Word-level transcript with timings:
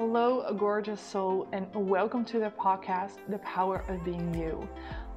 Hello, 0.00 0.54
gorgeous 0.56 1.00
soul, 1.00 1.48
and 1.50 1.66
welcome 1.74 2.24
to 2.26 2.38
the 2.38 2.50
podcast, 2.50 3.14
The 3.28 3.38
Power 3.38 3.84
of 3.88 4.04
Being 4.04 4.32
You. 4.32 4.68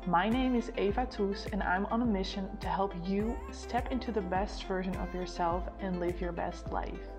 My 0.08 0.28
name 0.28 0.56
is 0.56 0.72
Eva 0.76 1.06
Toos, 1.06 1.46
and 1.54 1.62
I'm 1.62 1.86
on 1.92 2.02
a 2.02 2.06
mission 2.06 2.50
to 2.62 2.68
help 2.68 2.96
you 3.08 3.38
step 3.52 3.92
into 3.92 4.12
the 4.12 4.22
best 4.22 4.64
version 4.64 4.96
of 4.96 5.14
yourself 5.14 5.70
and 5.82 6.00
live 6.00 6.20
your 6.20 6.32
best 6.32 6.72
life. 6.72 7.10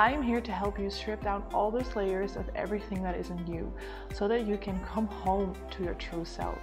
I 0.00 0.10
am 0.10 0.20
here 0.20 0.40
to 0.40 0.50
help 0.50 0.80
you 0.80 0.90
strip 0.90 1.22
down 1.22 1.44
all 1.54 1.70
those 1.70 1.94
layers 1.94 2.34
of 2.34 2.50
everything 2.56 3.04
that 3.04 3.16
isn't 3.16 3.46
you 3.46 3.72
so 4.12 4.26
that 4.26 4.44
you 4.44 4.58
can 4.58 4.80
come 4.80 5.06
home 5.06 5.54
to 5.70 5.84
your 5.84 5.94
true 5.94 6.24
self. 6.24 6.58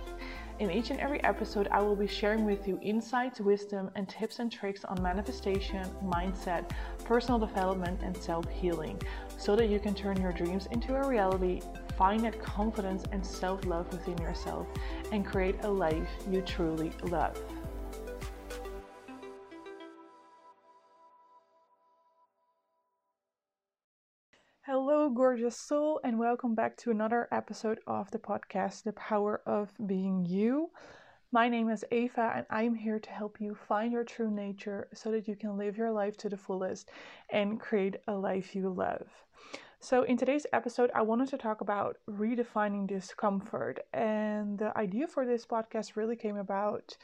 In 0.60 0.70
each 0.70 0.92
and 0.92 1.00
every 1.00 1.24
episode, 1.24 1.68
I 1.72 1.82
will 1.82 1.96
be 1.96 2.06
sharing 2.06 2.46
with 2.46 2.68
you 2.68 2.78
insights, 2.82 3.40
wisdom, 3.40 3.90
and 3.96 4.08
tips 4.08 4.38
and 4.38 4.52
tricks 4.52 4.86
on 4.86 5.02
manifestation, 5.02 5.84
mindset, 6.04 6.70
personal 7.06 7.40
development, 7.40 8.02
and 8.04 8.16
self 8.16 8.48
healing 8.50 9.02
so 9.38 9.56
that 9.56 9.68
you 9.68 9.80
can 9.80 9.96
turn 9.96 10.22
your 10.22 10.32
dreams 10.32 10.68
into 10.68 10.96
a 10.96 11.08
reality, 11.08 11.62
find 11.98 12.24
that 12.24 12.40
confidence 12.40 13.04
and 13.12 13.26
self 13.26 13.66
love 13.66 13.92
within 13.92 14.18
yourself, 14.20 14.68
and 15.12 15.26
create 15.26 15.56
a 15.64 15.70
life 15.70 16.10
you 16.30 16.42
truly 16.42 16.92
love. 17.04 17.42
Gorgeous 25.14 25.56
soul, 25.56 26.00
and 26.04 26.18
welcome 26.18 26.56
back 26.56 26.76
to 26.76 26.90
another 26.90 27.28
episode 27.32 27.80
of 27.86 28.10
the 28.10 28.18
podcast, 28.18 28.82
The 28.82 28.94
Power 28.94 29.42
of 29.46 29.72
Being 29.86 30.26
You. 30.26 30.72
My 31.32 31.50
name 31.50 31.70
is 31.70 31.86
Eva, 31.92 32.34
and 32.36 32.46
I'm 32.50 32.74
here 32.74 32.98
to 32.98 33.10
help 33.12 33.40
you 33.40 33.54
find 33.54 33.92
your 33.92 34.04
true 34.04 34.32
nature 34.32 34.88
so 34.92 35.12
that 35.12 35.28
you 35.28 35.36
can 35.36 35.56
live 35.56 35.78
your 35.78 35.92
life 35.92 36.18
to 36.18 36.30
the 36.30 36.38
fullest 36.38 36.90
and 37.30 37.60
create 37.60 37.98
a 38.08 38.14
life 38.14 38.56
you 38.56 38.70
love. 38.70 39.08
So, 39.80 40.02
in 40.02 40.18
today's 40.18 40.48
episode, 40.52 40.90
I 40.96 41.04
wanted 41.04 41.28
to 41.28 41.38
talk 41.38 41.62
about 41.62 41.98
redefining 42.10 42.88
discomfort. 42.88 43.82
And 43.94 44.58
the 44.58 44.76
idea 44.76 45.06
for 45.08 45.28
this 45.28 45.46
podcast 45.46 45.96
really 45.96 46.16
came 46.16 46.38
about 46.38 46.98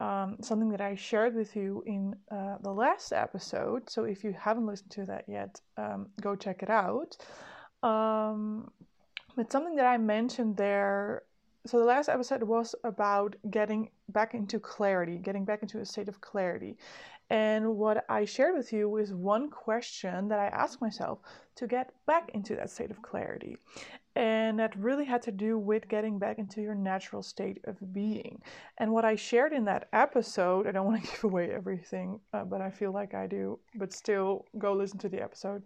um, 0.00 0.36
something 0.42 0.68
that 0.70 0.80
I 0.80 0.94
shared 0.94 1.34
with 1.34 1.56
you 1.56 1.82
in 1.86 2.14
uh, 2.30 2.58
the 2.62 2.72
last 2.72 3.12
episode. 3.12 3.88
So, 3.88 4.04
if 4.04 4.24
you 4.24 4.34
haven't 4.38 4.66
listened 4.66 4.90
to 4.92 5.06
that 5.06 5.24
yet, 5.28 5.60
um, 5.76 6.08
go 6.20 6.36
check 6.36 6.62
it 6.62 6.70
out. 6.70 7.16
Um, 7.82 8.70
but 9.36 9.52
something 9.52 9.76
that 9.76 9.86
I 9.86 9.98
mentioned 9.98 10.56
there 10.56 11.22
so 11.66 11.80
the 11.80 11.84
last 11.84 12.08
episode 12.08 12.44
was 12.44 12.74
about 12.84 13.34
getting 13.50 13.90
back 14.08 14.34
into 14.34 14.60
clarity, 14.60 15.18
getting 15.18 15.44
back 15.44 15.62
into 15.62 15.80
a 15.80 15.84
state 15.84 16.08
of 16.08 16.20
clarity. 16.20 16.76
And 17.28 17.76
what 17.76 18.04
I 18.08 18.24
shared 18.24 18.56
with 18.56 18.72
you 18.72 18.96
is 18.98 19.12
one 19.12 19.50
question 19.50 20.28
that 20.28 20.38
I 20.38 20.46
asked 20.46 20.80
myself 20.80 21.18
to 21.56 21.66
get 21.66 21.92
back 22.06 22.30
into 22.34 22.54
that 22.54 22.70
state 22.70 22.92
of 22.92 23.02
clarity. 23.02 23.56
And 24.16 24.58
that 24.58 24.74
really 24.76 25.04
had 25.04 25.20
to 25.22 25.30
do 25.30 25.58
with 25.58 25.88
getting 25.88 26.18
back 26.18 26.38
into 26.38 26.62
your 26.62 26.74
natural 26.74 27.22
state 27.22 27.58
of 27.64 27.92
being. 27.92 28.40
And 28.78 28.90
what 28.90 29.04
I 29.04 29.14
shared 29.14 29.52
in 29.52 29.66
that 29.66 29.88
episode, 29.92 30.66
I 30.66 30.72
don't 30.72 30.86
want 30.86 31.04
to 31.04 31.10
give 31.12 31.24
away 31.24 31.50
everything, 31.50 32.18
uh, 32.32 32.44
but 32.44 32.62
I 32.62 32.70
feel 32.70 32.92
like 32.92 33.12
I 33.12 33.26
do, 33.26 33.58
but 33.74 33.92
still 33.92 34.46
go 34.56 34.72
listen 34.72 34.98
to 35.00 35.10
the 35.10 35.22
episode 35.22 35.62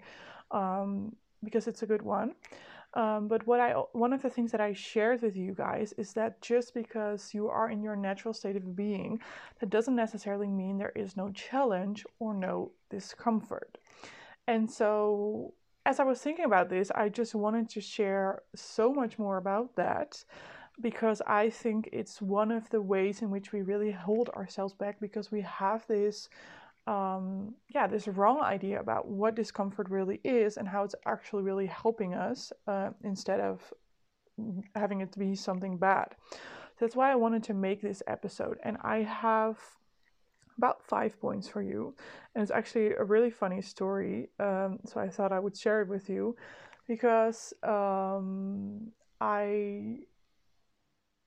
um, 0.51 1.15
because 1.45 1.69
it's 1.69 1.85
a 1.85 1.87
good 1.87 2.03
one. 2.03 2.35
Um, 2.95 3.29
but 3.29 3.47
what 3.47 3.61
I 3.61 3.71
one 3.93 4.13
of 4.13 4.21
the 4.21 4.31
things 4.31 4.51
that 4.51 4.61
I 4.61 4.73
shared 4.73 5.23
with 5.23 5.37
you 5.37 5.55
guys 5.55 5.95
is 5.97 6.13
that 6.15 6.43
just 6.43 6.75
because 6.75 7.33
you 7.33 7.49
are 7.49 7.71
in 7.71 7.85
your 7.85 7.95
natural 7.95 8.35
state 8.35 8.57
of 8.57 8.75
being, 8.75 9.21
that 9.61 9.71
doesn't 9.71 9.95
necessarily 9.95 10.49
mean 10.49 10.77
there 10.77 10.93
is 10.97 11.17
no 11.17 11.31
challenge 11.31 12.05
or 12.19 12.35
no 12.35 12.73
discomfort. 12.91 13.79
And 14.49 14.69
so 14.69 15.55
as 15.87 16.01
I 16.01 16.05
was 16.05 16.21
thinking 16.21 16.45
about 16.45 16.69
this, 16.69 16.91
I 16.91 17.09
just 17.09 17.35
wanted 17.35 17.69
to 17.71 17.81
share 17.81 18.43
so 18.55 18.93
much 18.93 19.19
more 19.19 19.39
about 19.39 19.77
that 19.77 20.23
because 20.81 21.21
I 21.27 21.51
think 21.51 21.89
it's 21.93 22.23
one 22.23 22.51
of 22.51 22.69
the 22.71 22.81
ways 22.81 23.23
in 23.23 23.31
which 23.31 23.53
we 23.53 23.63
really 23.63 23.91
hold 23.93 24.29
ourselves 24.31 24.75
back 24.75 25.01
because 25.01 25.31
we 25.31 25.43
have 25.43 25.87
this 25.87 26.29
um, 26.87 27.55
yeah, 27.69 27.87
this 27.87 28.09
wrong 28.09 28.41
idea 28.41 28.81
about 28.81 29.07
what 29.07 29.37
discomfort 29.37 29.89
really 29.91 30.21
is 30.25 30.57
and 30.57 30.67
how 30.67 30.83
it's 30.83 30.95
actually 31.07 31.43
really 31.43 31.67
helping 31.67 32.15
us 32.15 32.53
uh, 32.67 32.91
instead 33.05 33.39
of 33.39 33.73
having 34.75 35.01
it 35.01 35.13
to 35.13 35.19
be 35.19 35.35
something 35.35 35.77
bad. 35.77 36.17
So 36.31 36.87
that's 36.87 36.97
why 36.97 37.13
I 37.13 37.17
wanted 37.17 37.45
to 37.45 37.55
make 37.55 37.83
this 37.83 38.03
episode. 38.07 38.59
And 38.65 38.79
I 38.83 39.03
have 39.03 39.59
about 40.61 40.83
five 40.87 41.19
points 41.21 41.49
for 41.49 41.63
you. 41.63 41.95
And 42.35 42.43
it's 42.43 42.53
actually 42.53 42.89
a 42.93 43.05
really 43.05 43.31
funny 43.31 43.63
story. 43.63 44.29
Um, 44.39 44.79
so 44.85 45.01
I 45.01 45.09
thought 45.09 45.33
I 45.33 45.39
would 45.39 45.57
share 45.57 45.81
it 45.81 45.89
with 45.89 46.11
you 46.11 46.37
because 46.87 47.55
um, 47.63 48.93
I 49.21 50.01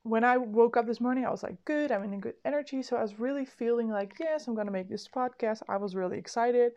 when 0.03 0.23
I 0.23 0.37
woke 0.37 0.75
up 0.77 0.85
this 0.85 0.99
morning, 0.99 1.25
I 1.25 1.31
was 1.31 1.43
like, 1.43 1.63
good, 1.65 1.91
I'm 1.91 2.03
in 2.03 2.13
a 2.13 2.17
good 2.17 2.35
energy. 2.45 2.83
So 2.83 2.97
I 2.97 3.01
was 3.01 3.19
really 3.19 3.45
feeling 3.45 3.89
like, 3.89 4.13
yes, 4.19 4.47
I'm 4.47 4.53
going 4.53 4.67
to 4.67 4.77
make 4.79 4.89
this 4.89 5.07
podcast. 5.07 5.61
I 5.69 5.77
was 5.77 5.95
really 5.95 6.17
excited. 6.17 6.73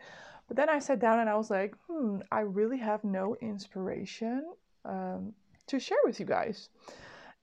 But 0.48 0.56
then 0.56 0.70
I 0.70 0.78
sat 0.78 1.00
down 1.00 1.18
and 1.18 1.28
I 1.28 1.34
was 1.34 1.50
like, 1.50 1.74
hmm, 1.88 2.18
I 2.30 2.40
really 2.40 2.78
have 2.78 3.02
no 3.02 3.36
inspiration 3.42 4.44
um, 4.84 5.32
to 5.66 5.80
share 5.80 5.98
with 6.04 6.20
you 6.20 6.26
guys. 6.26 6.68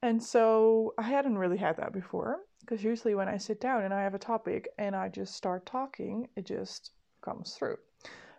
And 0.01 0.23
so 0.23 0.93
I 0.97 1.03
hadn't 1.03 1.37
really 1.37 1.57
had 1.57 1.77
that 1.77 1.91
before 1.91 2.39
because 2.65 2.83
usually 2.83 3.15
when 3.15 3.27
I 3.27 3.37
sit 3.37 3.59
down 3.59 3.83
and 3.83 3.93
I 3.93 4.03
have 4.03 4.13
a 4.13 4.19
topic 4.19 4.69
and 4.77 4.95
I 4.95 5.09
just 5.09 5.35
start 5.35 5.65
talking, 5.65 6.27
it 6.35 6.45
just 6.45 6.91
comes 7.21 7.53
through. 7.53 7.77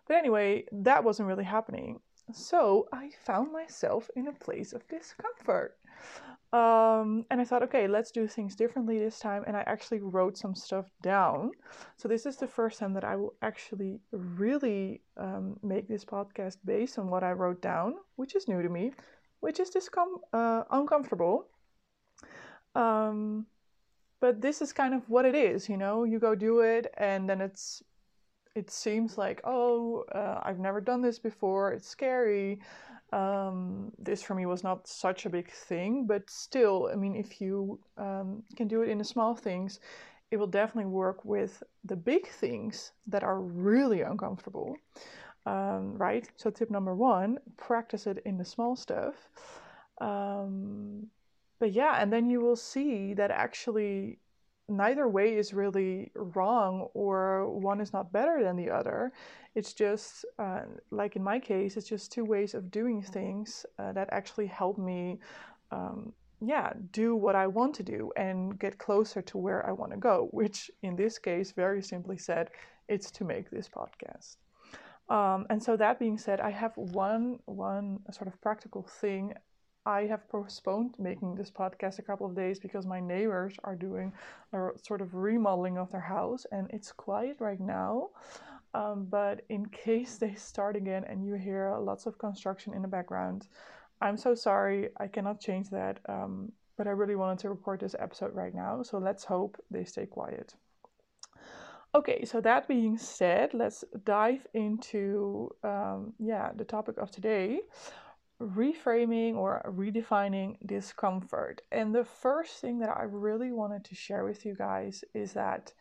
But 0.06 0.16
anyway, 0.16 0.64
that 0.72 1.04
wasn't 1.04 1.28
really 1.28 1.44
happening. 1.44 2.00
So 2.32 2.88
I 2.92 3.10
found 3.26 3.52
myself 3.52 4.10
in 4.16 4.28
a 4.28 4.32
place 4.32 4.72
of 4.72 4.86
discomfort. 4.88 5.76
Um, 6.52 7.26
and 7.30 7.40
I 7.40 7.44
thought, 7.44 7.64
okay, 7.64 7.88
let's 7.88 8.12
do 8.12 8.28
things 8.28 8.54
differently 8.54 8.98
this 8.98 9.18
time. 9.18 9.44
And 9.46 9.56
I 9.56 9.64
actually 9.66 10.00
wrote 10.00 10.38
some 10.38 10.54
stuff 10.54 10.86
down. 11.02 11.50
So 11.96 12.08
this 12.08 12.26
is 12.26 12.36
the 12.36 12.46
first 12.46 12.78
time 12.78 12.92
that 12.94 13.04
I 13.04 13.16
will 13.16 13.34
actually 13.42 14.00
really 14.12 15.02
um, 15.16 15.58
make 15.62 15.88
this 15.88 16.04
podcast 16.04 16.58
based 16.64 16.98
on 16.98 17.10
what 17.10 17.24
I 17.24 17.32
wrote 17.32 17.60
down, 17.60 17.94
which 18.16 18.36
is 18.36 18.46
new 18.46 18.62
to 18.62 18.68
me, 18.68 18.92
which 19.40 19.58
is 19.58 19.70
discom- 19.70 20.22
uh, 20.32 20.64
uncomfortable. 20.70 21.48
Um, 22.74 23.46
but 24.24 24.40
this 24.40 24.62
is 24.62 24.72
kind 24.72 24.94
of 24.94 25.10
what 25.10 25.26
it 25.26 25.34
is, 25.34 25.68
you 25.68 25.76
know. 25.76 26.04
You 26.04 26.18
go 26.18 26.34
do 26.34 26.60
it, 26.60 26.86
and 26.96 27.28
then 27.28 27.42
it's 27.42 27.82
it 28.54 28.70
seems 28.70 29.18
like, 29.18 29.42
oh, 29.44 30.04
uh, 30.14 30.40
I've 30.42 30.58
never 30.58 30.80
done 30.80 31.02
this 31.02 31.18
before. 31.18 31.72
It's 31.72 31.86
scary 31.86 32.58
um, 33.12 33.92
this 33.98 34.22
for 34.22 34.34
me 34.34 34.46
was 34.46 34.64
not 34.64 34.88
such 34.88 35.26
a 35.26 35.30
big 35.30 35.50
thing, 35.50 36.06
but 36.06 36.30
still, 36.30 36.88
I 36.90 36.96
mean, 36.96 37.14
if 37.14 37.38
you 37.38 37.78
um, 37.98 38.42
can 38.56 38.66
do 38.66 38.80
it 38.80 38.88
in 38.88 38.96
the 38.96 39.04
small 39.04 39.34
things, 39.36 39.78
it 40.30 40.38
will 40.38 40.52
definitely 40.60 40.90
work 40.90 41.22
with 41.26 41.62
the 41.84 41.96
big 41.96 42.26
things 42.26 42.92
that 43.06 43.22
are 43.22 43.40
really 43.40 44.00
uncomfortable, 44.00 44.74
um, 45.44 45.98
right? 45.98 46.26
So, 46.36 46.48
tip 46.48 46.70
number 46.70 46.94
one 46.94 47.36
practice 47.58 48.06
it 48.06 48.22
in 48.24 48.38
the 48.38 48.44
small 48.44 48.74
stuff. 48.74 49.14
But 51.64 51.72
yeah, 51.72 51.96
and 51.98 52.12
then 52.12 52.28
you 52.28 52.42
will 52.42 52.56
see 52.56 53.14
that 53.14 53.30
actually 53.30 54.18
neither 54.68 55.08
way 55.08 55.34
is 55.34 55.54
really 55.54 56.10
wrong 56.14 56.88
or 56.92 57.48
one 57.48 57.80
is 57.80 57.90
not 57.94 58.12
better 58.12 58.44
than 58.44 58.56
the 58.56 58.68
other. 58.68 59.12
It's 59.54 59.72
just, 59.72 60.26
uh, 60.38 60.64
like 60.90 61.16
in 61.16 61.24
my 61.24 61.38
case, 61.40 61.78
it's 61.78 61.88
just 61.88 62.12
two 62.12 62.26
ways 62.26 62.52
of 62.52 62.70
doing 62.70 63.00
things 63.00 63.64
uh, 63.78 63.92
that 63.92 64.10
actually 64.12 64.46
help 64.46 64.76
me, 64.76 65.20
um, 65.70 66.12
yeah, 66.42 66.74
do 66.92 67.16
what 67.16 67.34
I 67.34 67.46
want 67.46 67.74
to 67.76 67.82
do 67.82 68.12
and 68.14 68.58
get 68.58 68.76
closer 68.76 69.22
to 69.22 69.38
where 69.38 69.66
I 69.66 69.72
want 69.72 69.92
to 69.92 69.96
go, 69.96 70.28
which 70.32 70.70
in 70.82 70.96
this 70.96 71.18
case, 71.18 71.52
very 71.52 71.80
simply 71.80 72.18
said, 72.18 72.50
it's 72.88 73.10
to 73.12 73.24
make 73.24 73.48
this 73.48 73.70
podcast. 73.70 74.36
Um, 75.08 75.46
and 75.48 75.62
so 75.62 75.78
that 75.78 75.98
being 75.98 76.18
said, 76.18 76.40
I 76.40 76.50
have 76.50 76.76
one 76.76 77.38
one 77.46 78.00
sort 78.12 78.28
of 78.28 78.38
practical 78.42 78.82
thing 78.82 79.32
I 79.86 80.06
have 80.06 80.28
postponed 80.28 80.94
making 80.98 81.34
this 81.34 81.50
podcast 81.50 81.98
a 81.98 82.02
couple 82.02 82.26
of 82.26 82.34
days 82.34 82.58
because 82.58 82.86
my 82.86 83.00
neighbors 83.00 83.54
are 83.64 83.76
doing 83.76 84.12
a 84.52 84.70
sort 84.82 85.02
of 85.02 85.14
remodeling 85.14 85.76
of 85.76 85.90
their 85.90 86.00
house 86.00 86.46
and 86.50 86.70
it's 86.70 86.90
quiet 86.90 87.36
right 87.38 87.60
now. 87.60 88.10
Um, 88.72 89.06
but 89.10 89.42
in 89.50 89.66
case 89.84 90.16
they 90.16 90.34
start 90.34 90.76
again 90.76 91.04
and 91.04 91.24
you 91.24 91.34
hear 91.34 91.76
lots 91.78 92.06
of 92.06 92.18
construction 92.18 92.72
in 92.72 92.82
the 92.82 92.88
background, 92.88 93.46
I'm 94.00 94.16
so 94.16 94.34
sorry. 94.34 94.88
I 94.98 95.06
cannot 95.06 95.40
change 95.40 95.70
that. 95.70 96.00
Um, 96.08 96.52
but 96.76 96.86
I 96.86 96.90
really 96.90 97.14
wanted 97.14 97.38
to 97.40 97.50
record 97.50 97.80
this 97.80 97.94
episode 97.98 98.34
right 98.34 98.54
now. 98.54 98.82
So 98.82 98.98
let's 98.98 99.24
hope 99.24 99.56
they 99.70 99.84
stay 99.84 100.06
quiet. 100.06 100.54
Okay, 101.94 102.24
so 102.24 102.40
that 102.40 102.66
being 102.66 102.98
said, 102.98 103.54
let's 103.54 103.84
dive 104.04 104.44
into 104.52 105.54
um, 105.62 106.12
yeah 106.18 106.50
the 106.56 106.64
topic 106.64 106.98
of 106.98 107.12
today, 107.12 107.60
reframing 108.40 109.36
or 109.36 109.62
redefining 109.76 110.56
discomfort. 110.66 111.62
And 111.70 111.94
the 111.94 112.04
first 112.04 112.60
thing 112.60 112.80
that 112.80 112.90
I 112.96 113.04
really 113.04 113.52
wanted 113.52 113.84
to 113.86 113.94
share 113.94 114.24
with 114.24 114.44
you 114.44 114.54
guys 114.54 115.04
is 115.14 115.32
that 115.34 115.72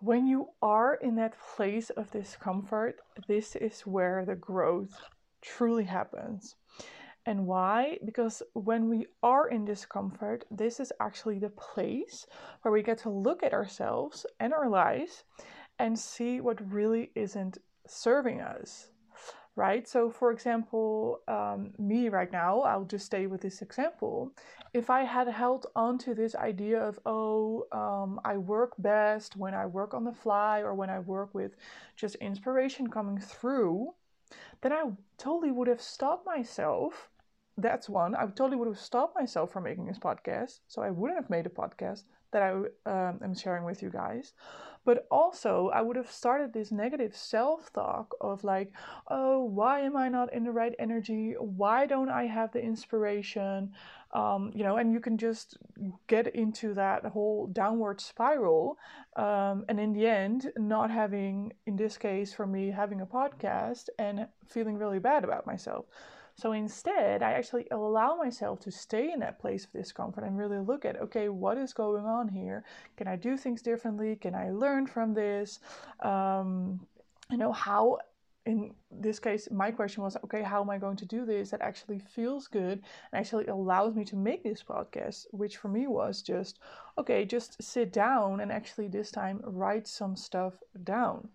when 0.00 0.26
you 0.26 0.48
are 0.62 0.94
in 0.94 1.16
that 1.16 1.34
place 1.56 1.90
of 1.90 2.10
discomfort, 2.10 2.96
this 3.26 3.56
is 3.56 3.80
where 3.82 4.24
the 4.24 4.36
growth 4.36 4.92
truly 5.40 5.84
happens. 5.84 6.56
And 7.26 7.46
why? 7.46 7.98
Because 8.04 8.42
when 8.54 8.88
we 8.88 9.06
are 9.22 9.48
in 9.48 9.64
discomfort, 9.64 10.44
this 10.50 10.80
is 10.80 10.92
actually 11.00 11.38
the 11.38 11.50
place 11.50 12.26
where 12.62 12.72
we 12.72 12.82
get 12.82 12.98
to 12.98 13.10
look 13.10 13.42
at 13.42 13.52
ourselves 13.52 14.24
and 14.40 14.52
our 14.54 14.68
lives 14.68 15.24
and 15.78 15.98
see 15.98 16.40
what 16.40 16.72
really 16.72 17.10
isn't 17.14 17.58
serving 17.86 18.40
us 18.40 18.88
right? 19.58 19.88
So, 19.88 20.08
for 20.08 20.30
example, 20.30 21.20
um, 21.26 21.72
me 21.78 22.08
right 22.08 22.30
now, 22.30 22.60
I'll 22.60 22.84
just 22.84 23.06
stay 23.06 23.26
with 23.26 23.40
this 23.40 23.60
example. 23.60 24.30
If 24.72 24.88
I 24.88 25.02
had 25.02 25.26
held 25.26 25.66
on 25.74 25.98
to 25.98 26.14
this 26.14 26.36
idea 26.36 26.80
of, 26.80 27.00
oh, 27.04 27.66
um, 27.72 28.20
I 28.24 28.36
work 28.36 28.74
best 28.78 29.36
when 29.36 29.54
I 29.54 29.66
work 29.66 29.94
on 29.94 30.04
the 30.04 30.12
fly 30.12 30.60
or 30.60 30.74
when 30.74 30.90
I 30.90 31.00
work 31.00 31.34
with 31.34 31.56
just 31.96 32.14
inspiration 32.16 32.86
coming 32.88 33.18
through, 33.18 33.94
then 34.60 34.72
I 34.72 34.84
totally 35.16 35.50
would 35.50 35.66
have 35.66 35.82
stopped 35.82 36.24
myself. 36.24 37.08
That's 37.56 37.88
one. 37.88 38.14
I 38.14 38.26
totally 38.26 38.56
would 38.56 38.68
have 38.68 38.78
stopped 38.78 39.16
myself 39.16 39.52
from 39.52 39.64
making 39.64 39.86
this 39.86 39.98
podcast. 39.98 40.60
So 40.68 40.82
I 40.82 40.90
wouldn't 40.90 41.18
have 41.18 41.30
made 41.30 41.46
a 41.46 41.50
podcast 41.62 42.04
that 42.30 42.42
I 42.42 42.50
um, 42.86 43.18
am 43.24 43.34
sharing 43.34 43.64
with 43.64 43.82
you 43.82 43.90
guys. 43.90 44.34
But 44.88 45.06
also, 45.10 45.68
I 45.74 45.82
would 45.82 45.96
have 45.96 46.10
started 46.10 46.54
this 46.54 46.72
negative 46.72 47.14
self 47.14 47.70
talk 47.74 48.14
of 48.22 48.42
like, 48.42 48.72
oh, 49.08 49.44
why 49.44 49.80
am 49.80 49.98
I 49.98 50.08
not 50.08 50.32
in 50.32 50.44
the 50.44 50.50
right 50.50 50.74
energy? 50.78 51.34
Why 51.38 51.84
don't 51.84 52.08
I 52.08 52.24
have 52.24 52.52
the 52.52 52.62
inspiration? 52.62 53.72
Um, 54.14 54.50
you 54.54 54.64
know, 54.64 54.78
and 54.78 54.90
you 54.90 55.00
can 55.00 55.18
just 55.18 55.58
get 56.06 56.34
into 56.34 56.72
that 56.72 57.04
whole 57.04 57.48
downward 57.48 58.00
spiral. 58.00 58.78
Um, 59.14 59.66
and 59.68 59.78
in 59.78 59.92
the 59.92 60.06
end, 60.06 60.50
not 60.56 60.90
having, 60.90 61.52
in 61.66 61.76
this 61.76 61.98
case 61.98 62.32
for 62.32 62.46
me, 62.46 62.70
having 62.70 63.02
a 63.02 63.06
podcast 63.06 63.90
and 63.98 64.26
feeling 64.46 64.78
really 64.78 65.00
bad 65.00 65.22
about 65.22 65.46
myself. 65.46 65.84
So 66.38 66.52
instead, 66.52 67.22
I 67.22 67.32
actually 67.32 67.66
allow 67.72 68.14
myself 68.14 68.60
to 68.60 68.70
stay 68.70 69.10
in 69.12 69.18
that 69.20 69.40
place 69.40 69.64
of 69.64 69.72
discomfort 69.72 70.22
and 70.22 70.38
really 70.38 70.58
look 70.58 70.84
at 70.84 71.00
okay, 71.00 71.28
what 71.28 71.58
is 71.58 71.72
going 71.72 72.04
on 72.04 72.28
here? 72.28 72.64
Can 72.96 73.08
I 73.08 73.16
do 73.16 73.36
things 73.36 73.60
differently? 73.60 74.14
Can 74.14 74.36
I 74.36 74.50
learn 74.50 74.86
from 74.86 75.14
this? 75.14 75.58
Um, 76.00 76.86
you 77.28 77.38
know, 77.38 77.52
how 77.52 77.98
in 78.46 78.72
this 78.90 79.18
case, 79.18 79.48
my 79.50 79.70
question 79.70 80.02
was, 80.02 80.16
okay, 80.24 80.42
how 80.42 80.62
am 80.62 80.70
I 80.70 80.78
going 80.78 80.96
to 80.98 81.04
do 81.04 81.26
this 81.26 81.50
that 81.50 81.60
actually 81.60 81.98
feels 81.98 82.46
good 82.46 82.80
and 83.12 83.20
actually 83.20 83.46
allows 83.48 83.94
me 83.94 84.04
to 84.06 84.16
make 84.16 84.42
this 84.42 84.62
podcast? 84.62 85.26
Which 85.32 85.58
for 85.58 85.68
me 85.68 85.86
was 85.86 86.22
just, 86.22 86.60
okay, 86.96 87.26
just 87.26 87.62
sit 87.62 87.92
down 87.92 88.40
and 88.40 88.50
actually 88.50 88.88
this 88.88 89.10
time 89.10 89.40
write 89.44 89.86
some 89.86 90.16
stuff 90.16 90.54
down. 90.84 91.28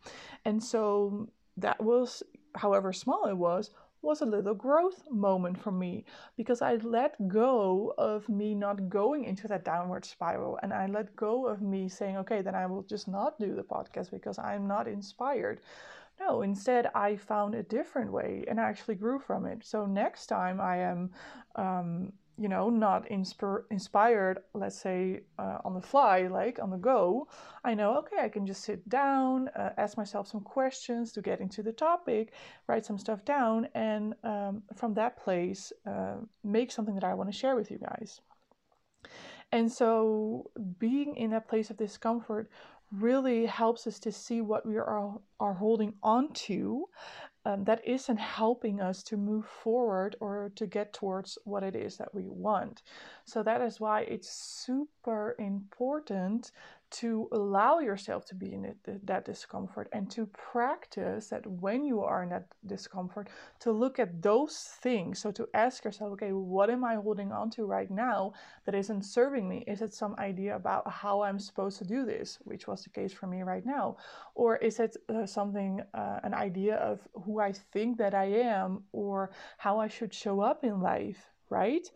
And 0.45 0.63
so 0.63 1.27
that 1.57 1.83
was, 1.83 2.23
however 2.55 2.91
small 2.93 3.27
it 3.27 3.37
was, 3.37 3.69
was 4.03 4.21
a 4.21 4.25
little 4.25 4.53
growth 4.53 5.03
moment 5.09 5.57
for 5.59 5.71
me 5.71 6.05
because 6.35 6.61
I 6.61 6.75
let 6.75 7.27
go 7.27 7.93
of 7.97 8.27
me 8.29 8.53
not 8.53 8.89
going 8.89 9.23
into 9.23 9.47
that 9.47 9.65
downward 9.65 10.05
spiral 10.05 10.59
and 10.61 10.73
I 10.73 10.87
let 10.87 11.15
go 11.15 11.47
of 11.47 11.61
me 11.61 11.89
saying, 11.89 12.17
okay, 12.17 12.41
then 12.41 12.55
I 12.55 12.65
will 12.65 12.83
just 12.83 13.07
not 13.07 13.39
do 13.39 13.55
the 13.55 13.63
podcast 13.63 14.11
because 14.11 14.37
I'm 14.37 14.67
not 14.67 14.87
inspired. 14.87 15.61
No, 16.19 16.41
instead, 16.41 16.91
I 16.93 17.15
found 17.15 17.55
a 17.55 17.63
different 17.63 18.11
way 18.11 18.45
and 18.47 18.59
I 18.59 18.63
actually 18.63 18.95
grew 18.95 19.19
from 19.19 19.45
it. 19.45 19.65
So 19.65 19.85
next 19.85 20.27
time 20.27 20.61
I 20.61 20.77
am 20.77 21.09
um, 21.55 22.13
you 22.37 22.49
know 22.49 22.69
not 22.69 23.07
inspir- 23.09 23.63
inspired 23.69 24.39
let's 24.53 24.79
say 24.79 25.21
uh, 25.37 25.59
on 25.63 25.73
the 25.73 25.81
fly 25.81 26.27
like 26.27 26.59
on 26.59 26.69
the 26.69 26.77
go 26.77 27.27
i 27.63 27.73
know 27.73 27.97
okay 27.97 28.17
i 28.21 28.29
can 28.29 28.45
just 28.45 28.63
sit 28.63 28.87
down 28.89 29.49
uh, 29.49 29.69
ask 29.77 29.97
myself 29.97 30.27
some 30.27 30.41
questions 30.41 31.11
to 31.11 31.21
get 31.21 31.39
into 31.39 31.61
the 31.61 31.71
topic 31.71 32.33
write 32.67 32.85
some 32.85 32.97
stuff 32.97 33.23
down 33.23 33.67
and 33.75 34.15
um, 34.23 34.63
from 34.75 34.93
that 34.93 35.17
place 35.17 35.71
uh, 35.85 36.15
make 36.43 36.71
something 36.71 36.95
that 36.95 37.03
i 37.03 37.13
want 37.13 37.31
to 37.31 37.37
share 37.37 37.55
with 37.55 37.69
you 37.69 37.77
guys. 37.77 38.21
And 39.51 39.71
so 39.71 40.49
being 40.79 41.15
in 41.15 41.29
that 41.31 41.47
place 41.47 41.69
of 41.69 41.77
discomfort 41.77 42.49
really 42.91 43.45
helps 43.45 43.85
us 43.85 43.99
to 43.99 44.11
see 44.11 44.41
what 44.41 44.65
we 44.65 44.77
are, 44.77 45.13
are 45.39 45.53
holding 45.53 45.93
on 46.01 46.33
to 46.33 46.85
um, 47.45 47.63
that 47.65 47.85
isn't 47.85 48.17
helping 48.19 48.79
us 48.79 49.03
to 49.03 49.17
move 49.17 49.45
forward 49.45 50.15
or 50.19 50.51
to 50.55 50.65
get 50.65 50.93
towards 50.93 51.37
what 51.43 51.63
it 51.63 51.75
is 51.75 51.97
that 51.97 52.13
we 52.13 52.27
want. 52.27 52.83
So 53.25 53.43
that 53.43 53.61
is 53.61 53.79
why 53.79 54.01
it's 54.01 54.29
super 54.29 55.35
important 55.39 56.51
to 56.93 57.27
allow 57.31 57.79
yourself 57.79 58.23
to 58.23 58.35
be 58.35 58.53
in 58.53 58.65
it, 58.65 58.77
that 59.05 59.25
discomfort 59.25 59.89
and 59.91 60.11
to 60.11 60.27
practice 60.27 61.27
that 61.27 61.45
when 61.47 61.83
you 61.83 62.01
are 62.01 62.21
in 62.21 62.29
that 62.29 62.45
discomfort 62.67 63.29
to 63.59 63.71
look 63.71 63.97
at 63.97 64.21
those 64.21 64.75
things. 64.81 65.19
So 65.19 65.31
to 65.31 65.47
ask 65.55 65.83
yourself 65.83 66.13
okay 66.13 66.31
what 66.31 66.69
am 66.69 66.83
i 66.83 66.95
holding 66.95 67.31
on 67.31 67.49
to 67.51 67.65
right 67.65 67.89
now 67.89 68.33
that 68.65 68.75
isn't 68.75 69.03
serving 69.03 69.49
me? 69.49 69.63
Is 69.65 69.81
it 69.81 69.93
some 69.93 70.15
idea 70.19 70.55
about 70.55 70.89
how 70.89 71.21
i'm 71.21 71.39
supposed 71.39 71.79
to 71.79 71.85
do 71.85 72.05
this? 72.05 72.37
Which 72.43 72.67
was 72.67 72.83
the 72.83 72.91
case 72.91 73.11
for 73.11 73.25
me 73.25 73.41
right 73.41 73.65
now. 73.65 73.97
Or 74.35 74.57
is 74.57 74.79
it 74.79 74.95
uh, 75.09 75.25
something 75.25 75.81
uh, 75.93 76.19
an 76.23 76.33
idea 76.33 76.75
of 76.75 76.99
who 77.25 77.39
i 77.39 77.51
think 77.51 77.97
that 77.97 78.13
i 78.13 78.25
am 78.25 78.83
or 78.91 79.31
how 79.57 79.79
i 79.79 79.87
should 79.87 80.13
show 80.13 80.41
up 80.41 80.63
in 80.63 80.79
life 80.79 81.33
right? 81.53 81.87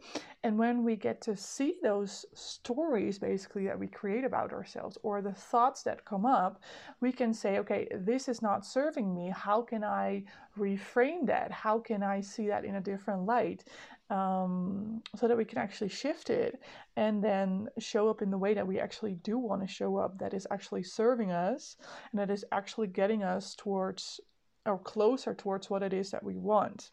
And 0.43 0.59
when 0.59 0.83
we 0.83 0.95
get 0.95 1.19
to 1.21 1.35
see 1.35 1.73
those 1.81 2.25
stories 2.35 3.17
basically 3.17 3.65
that 3.65 3.79
we 3.79 3.87
create 3.87 4.23
about 4.23 4.53
ourselves 4.53 4.99
or 5.01 5.19
the 5.19 5.33
thoughts 5.33 5.81
that 5.83 6.05
come 6.05 6.27
up, 6.27 6.61
we 7.01 7.11
can 7.11 7.33
say, 7.33 7.57
okay, 7.57 7.87
this 7.91 8.27
is 8.27 8.39
not 8.41 8.65
serving 8.65 9.15
me. 9.15 9.33
How 9.35 9.63
can 9.63 9.83
I 9.83 10.23
reframe 10.59 11.25
that? 11.25 11.51
How 11.51 11.79
can 11.79 12.03
I 12.03 12.21
see 12.21 12.47
that 12.47 12.65
in 12.65 12.75
a 12.75 12.81
different 12.81 13.25
light? 13.25 13.63
Um, 14.09 15.01
so 15.17 15.27
that 15.27 15.35
we 15.35 15.43
can 15.43 15.57
actually 15.57 15.89
shift 15.89 16.29
it 16.29 16.61
and 16.95 17.21
then 17.21 17.67
show 17.77 18.07
up 18.07 18.21
in 18.21 18.31
the 18.31 18.37
way 18.37 18.53
that 18.53 18.65
we 18.65 18.79
actually 18.79 19.15
do 19.15 19.37
want 19.37 19.61
to 19.63 19.67
show 19.67 19.97
up, 19.97 20.17
that 20.19 20.33
is 20.33 20.47
actually 20.49 20.83
serving 20.83 21.31
us 21.31 21.75
and 22.11 22.21
that 22.21 22.29
is 22.29 22.45
actually 22.53 22.87
getting 22.87 23.23
us 23.23 23.53
towards 23.53 24.21
or 24.65 24.77
closer 24.77 25.33
towards 25.33 25.69
what 25.69 25.83
it 25.83 25.93
is 25.93 26.11
that 26.11 26.23
we 26.23 26.37
want, 26.37 26.91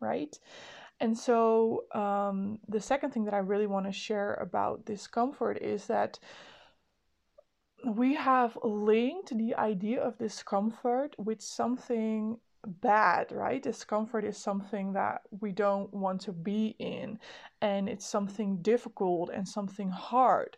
right? 0.00 0.36
And 1.00 1.16
so, 1.16 1.84
um, 1.94 2.58
the 2.68 2.80
second 2.80 3.10
thing 3.12 3.24
that 3.26 3.34
I 3.34 3.38
really 3.38 3.66
want 3.66 3.86
to 3.86 3.92
share 3.92 4.34
about 4.34 4.86
discomfort 4.86 5.58
is 5.60 5.86
that 5.86 6.18
we 7.84 8.14
have 8.14 8.58
linked 8.64 9.36
the 9.36 9.54
idea 9.54 10.00
of 10.00 10.18
discomfort 10.18 11.14
with 11.18 11.42
something 11.42 12.38
bad, 12.66 13.30
right? 13.30 13.62
Discomfort 13.62 14.24
is 14.24 14.38
something 14.38 14.94
that 14.94 15.22
we 15.40 15.52
don't 15.52 15.92
want 15.92 16.22
to 16.22 16.32
be 16.32 16.74
in, 16.78 17.18
and 17.60 17.88
it's 17.88 18.06
something 18.06 18.62
difficult 18.62 19.30
and 19.32 19.46
something 19.46 19.90
hard. 19.90 20.56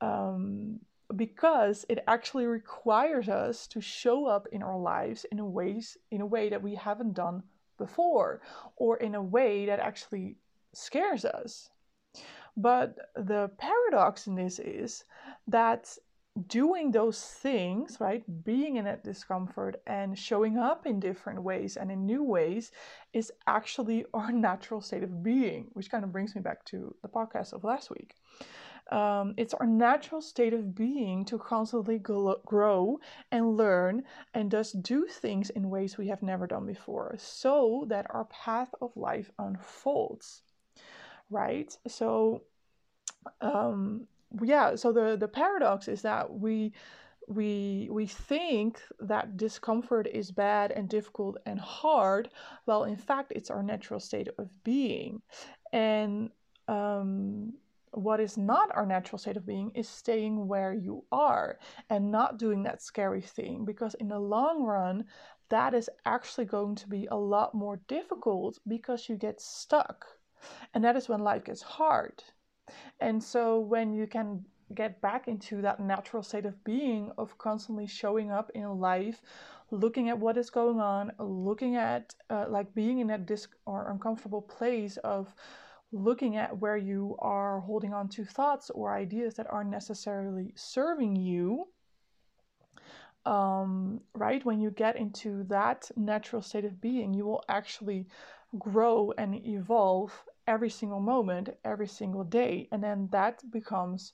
Um, 0.00 0.80
because 1.14 1.86
it 1.88 2.02
actually 2.08 2.46
requires 2.46 3.28
us 3.28 3.68
to 3.68 3.80
show 3.80 4.26
up 4.26 4.48
in 4.50 4.62
our 4.62 4.76
lives 4.76 5.24
in 5.30 5.38
a 5.38 5.46
ways 5.46 5.96
in 6.10 6.20
a 6.20 6.26
way 6.26 6.48
that 6.48 6.62
we 6.62 6.74
haven't 6.74 7.14
done 7.14 7.44
before 7.78 8.40
or 8.76 8.96
in 8.98 9.14
a 9.14 9.22
way 9.22 9.66
that 9.66 9.80
actually 9.80 10.36
scares 10.72 11.24
us. 11.24 11.70
But 12.56 12.96
the 13.14 13.50
paradox 13.58 14.26
in 14.26 14.34
this 14.34 14.58
is 14.58 15.04
that 15.48 15.96
doing 16.48 16.90
those 16.90 17.20
things, 17.20 17.98
right, 18.00 18.22
being 18.44 18.76
in 18.76 18.84
that 18.84 19.04
discomfort 19.04 19.80
and 19.86 20.18
showing 20.18 20.58
up 20.58 20.86
in 20.86 21.00
different 21.00 21.42
ways 21.42 21.76
and 21.76 21.90
in 21.90 22.04
new 22.04 22.22
ways 22.22 22.72
is 23.12 23.32
actually 23.46 24.04
our 24.12 24.32
natural 24.48 24.80
state 24.80 25.02
of 25.02 25.22
being, 25.22 25.68
which 25.72 25.90
kind 25.90 26.04
of 26.04 26.12
brings 26.12 26.34
me 26.34 26.40
back 26.40 26.64
to 26.66 26.94
the 27.02 27.08
podcast 27.08 27.52
of 27.52 27.64
last 27.64 27.90
week. 27.90 28.14
Um, 28.90 29.34
it's 29.36 29.54
our 29.54 29.66
natural 29.66 30.20
state 30.22 30.54
of 30.54 30.74
being 30.74 31.24
to 31.26 31.38
constantly 31.38 31.98
grow 31.98 33.00
and 33.32 33.56
learn 33.56 34.04
and 34.32 34.50
thus 34.50 34.72
do 34.72 35.06
things 35.06 35.50
in 35.50 35.70
ways 35.70 35.98
we 35.98 36.06
have 36.08 36.22
never 36.22 36.46
done 36.46 36.66
before 36.66 37.16
so 37.18 37.84
that 37.88 38.06
our 38.10 38.26
path 38.26 38.72
of 38.80 38.96
life 38.96 39.30
unfolds. 39.38 40.42
Right? 41.30 41.76
So, 41.88 42.42
um, 43.40 44.06
yeah, 44.42 44.76
so 44.76 44.92
the, 44.92 45.16
the 45.16 45.28
paradox 45.28 45.88
is 45.88 46.02
that 46.02 46.32
we 46.32 46.72
we 47.28 47.88
we 47.90 48.06
think 48.06 48.80
that 49.00 49.36
discomfort 49.36 50.06
is 50.06 50.30
bad 50.30 50.70
and 50.70 50.88
difficult 50.88 51.36
and 51.44 51.58
hard 51.58 52.30
well 52.66 52.84
in 52.84 52.96
fact 52.96 53.32
it's 53.34 53.50
our 53.50 53.64
natural 53.64 53.98
state 53.98 54.28
of 54.38 54.48
being 54.62 55.20
and 55.72 56.30
um, 56.68 57.52
what 57.92 58.20
is 58.20 58.36
not 58.36 58.74
our 58.74 58.86
natural 58.86 59.18
state 59.18 59.36
of 59.36 59.46
being 59.46 59.70
is 59.74 59.88
staying 59.88 60.48
where 60.48 60.74
you 60.74 61.04
are 61.12 61.58
and 61.88 62.10
not 62.10 62.38
doing 62.38 62.62
that 62.62 62.82
scary 62.82 63.20
thing 63.20 63.64
because 63.64 63.94
in 63.94 64.08
the 64.08 64.18
long 64.18 64.62
run 64.62 65.04
that 65.48 65.74
is 65.74 65.88
actually 66.04 66.44
going 66.44 66.74
to 66.74 66.88
be 66.88 67.06
a 67.10 67.16
lot 67.16 67.54
more 67.54 67.80
difficult 67.88 68.58
because 68.66 69.08
you 69.08 69.16
get 69.16 69.40
stuck. 69.40 70.04
And 70.74 70.84
that 70.84 70.96
is 70.96 71.08
when 71.08 71.20
life 71.20 71.44
gets 71.44 71.62
hard. 71.62 72.22
And 73.00 73.22
so 73.22 73.60
when 73.60 73.92
you 73.92 74.06
can 74.06 74.44
get 74.74 75.00
back 75.00 75.28
into 75.28 75.62
that 75.62 75.78
natural 75.78 76.22
state 76.22 76.44
of 76.44 76.64
being 76.64 77.12
of 77.18 77.38
constantly 77.38 77.86
showing 77.86 78.32
up 78.32 78.50
in 78.54 78.80
life 78.80 79.22
looking 79.70 80.08
at 80.08 80.18
what 80.18 80.36
is 80.36 80.50
going 80.50 80.80
on 80.80 81.12
looking 81.20 81.76
at 81.76 82.12
uh, 82.30 82.46
like 82.48 82.74
being 82.74 82.98
in 82.98 83.06
that 83.06 83.26
dis 83.26 83.46
or 83.64 83.88
uncomfortable 83.92 84.42
place 84.42 84.96
of 84.98 85.32
looking 85.92 86.36
at 86.36 86.58
where 86.58 86.76
you 86.76 87.16
are 87.20 87.60
holding 87.60 87.94
on 87.94 88.08
to 88.08 88.24
thoughts 88.24 88.70
or 88.70 88.92
ideas 88.92 89.34
that 89.34 89.46
aren't 89.50 89.70
necessarily 89.70 90.52
serving 90.56 91.16
you 91.16 91.68
um, 93.24 94.00
right 94.14 94.44
when 94.44 94.60
you 94.60 94.70
get 94.70 94.96
into 94.96 95.44
that 95.44 95.90
natural 95.96 96.42
state 96.42 96.64
of 96.64 96.80
being 96.80 97.14
you 97.14 97.24
will 97.24 97.42
actually 97.48 98.06
grow 98.58 99.12
and 99.18 99.34
evolve 99.46 100.12
every 100.46 100.70
single 100.70 101.00
moment 101.00 101.48
every 101.64 101.88
single 101.88 102.24
day 102.24 102.68
and 102.72 102.82
then 102.82 103.08
that 103.10 103.42
becomes 103.50 104.12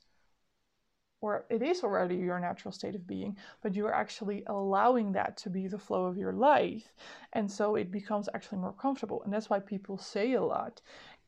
or 1.23 1.47
it 1.49 1.63
is 1.63 1.85
already 1.85 2.17
your 2.17 2.41
natural 2.41 2.73
state 2.73 2.97
of 2.97 3.07
being, 3.07 3.37
but 3.63 3.75
you're 3.75 3.95
actually 3.95 4.43
allowing 4.49 5.13
that 5.13 5.37
to 5.37 5.49
be 5.49 5.69
the 5.69 5.79
flow 5.79 6.05
of 6.07 6.19
your 6.19 6.33
life. 6.33 6.93
And 7.33 7.51
so 7.51 7.77
it 7.77 7.93
becomes 7.93 8.29
actually 8.35 8.59
more 8.59 8.73
comfortable. 8.73 9.23
And 9.23 9.33
that's 9.33 9.49
why 9.49 9.61
people 9.61 9.97
say 9.97 10.33
a 10.33 10.43
lot 10.43 10.83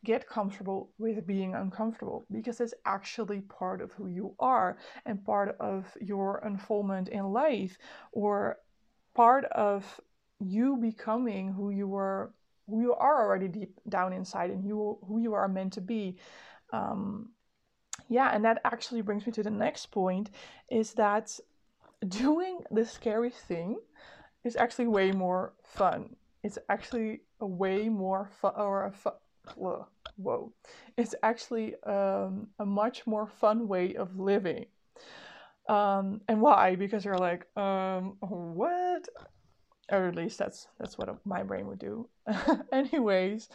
get 0.04 0.28
comfortable 0.28 0.90
with 0.98 1.26
being 1.26 1.54
uncomfortable 1.54 2.26
because 2.30 2.60
it's 2.60 2.74
actually 2.84 3.40
part 3.40 3.80
of 3.80 3.92
who 3.92 4.06
you 4.06 4.34
are 4.38 4.78
and 5.06 5.24
part 5.24 5.56
of 5.60 5.86
your 6.00 6.38
unfoldment 6.44 7.08
in 7.08 7.24
life 7.32 7.78
or 8.12 8.58
part 9.14 9.44
of 9.46 10.00
you 10.40 10.76
becoming 10.76 11.52
who 11.52 11.70
you 11.70 11.88
were 11.88 12.32
who 12.68 12.80
you 12.80 12.94
are 12.94 13.24
already 13.24 13.48
deep 13.48 13.78
down 13.88 14.12
inside 14.12 14.50
and 14.50 14.64
you 14.64 14.98
who 15.06 15.20
you 15.20 15.34
are 15.34 15.48
meant 15.48 15.72
to 15.72 15.80
be 15.80 16.16
um, 16.72 17.28
yeah, 18.08 18.30
and 18.34 18.44
that 18.44 18.60
actually 18.64 19.02
brings 19.02 19.26
me 19.26 19.32
to 19.32 19.42
the 19.42 19.50
next 19.50 19.86
point 19.86 20.30
is 20.70 20.94
that 20.94 21.38
doing 22.06 22.60
the 22.70 22.84
scary 22.84 23.30
thing 23.30 23.78
is 24.44 24.56
actually 24.56 24.86
way 24.86 25.12
more 25.12 25.54
fun. 25.62 26.16
It's 26.42 26.58
actually 26.68 27.22
a 27.40 27.46
way 27.46 27.88
more 27.88 28.30
fun, 28.40 28.52
or 28.56 28.86
a 28.86 28.92
whoa. 30.16 30.52
It's 30.96 31.14
actually 31.22 31.74
um, 31.84 32.48
a 32.58 32.66
much 32.66 33.06
more 33.06 33.26
fun 33.26 33.68
way 33.68 33.94
of 33.94 34.18
living. 34.18 34.66
Um, 35.68 36.20
and 36.28 36.40
why? 36.40 36.76
Because 36.76 37.04
you're 37.04 37.18
like, 37.18 37.46
um, 37.56 38.16
what? 38.20 39.08
Or 39.90 40.08
at 40.08 40.14
least 40.14 40.38
that's 40.38 40.68
that's 40.78 40.96
what 40.96 41.14
my 41.26 41.42
brain 41.42 41.66
would 41.66 41.78
do. 41.78 42.08
Anyways, 42.72 43.48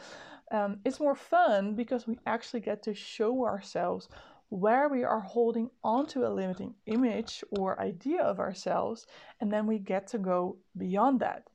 um, 0.52 0.80
it's 0.86 1.00
more 1.00 1.16
fun 1.16 1.76
because 1.76 2.08
we 2.08 2.20
actually 2.26 2.62
get 2.62 2.84
to 2.84 2.94
show 2.94 3.46
ourselves 3.46 4.10
where 4.50 4.90
we 4.90 5.04
are 5.04 5.20
holding 5.20 5.70
onto 5.84 6.26
a 6.26 6.30
limiting 6.30 6.74
image 6.88 7.44
or 7.52 7.80
idea 7.80 8.22
of 8.22 8.40
ourselves, 8.40 9.06
and 9.40 9.52
then 9.52 9.68
we 9.68 9.78
get 9.78 10.08
to 10.08 10.18
go 10.18 10.58
beyond 10.76 11.20
that, 11.20 11.48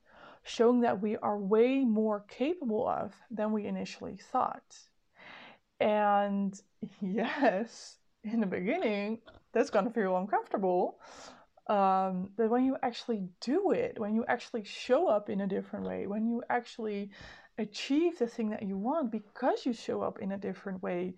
showing 0.45 0.81
that 0.81 1.03
we 1.03 1.17
are 1.17 1.39
way 1.39 1.85
more 1.85 2.25
capable 2.29 2.89
of 2.89 3.13
than 3.31 3.51
we 3.51 3.67
initially 3.67 4.17
thought. 4.17 4.79
And 5.81 6.61
yes, 7.01 7.99
in 8.23 8.41
the 8.41 8.47
beginning, 8.47 9.19
that's 9.53 9.71
gonna 9.71 9.91
feel 9.91 10.17
uncomfortable. 10.17 10.99
Um, 11.67 12.31
but 12.37 12.51
when 12.51 12.65
you 12.65 12.77
actually 12.83 13.23
do 13.41 13.71
it, 13.71 13.99
when 13.99 14.15
you 14.15 14.25
actually 14.29 14.65
show 14.65 15.09
up 15.09 15.31
in 15.31 15.41
a 15.41 15.47
different 15.47 15.87
way, 15.87 16.07
when 16.07 16.27
you 16.27 16.43
actually 16.51 17.11
achieve 17.59 18.19
the 18.19 18.27
thing 18.27 18.51
that 18.51 18.63
you 18.63 18.77
want 18.77 19.11
because 19.11 19.65
you 19.65 19.73
show 19.73 20.03
up 20.03 20.19
in 20.19 20.33
a 20.33 20.39
different 20.39 20.83
way, 20.83 21.15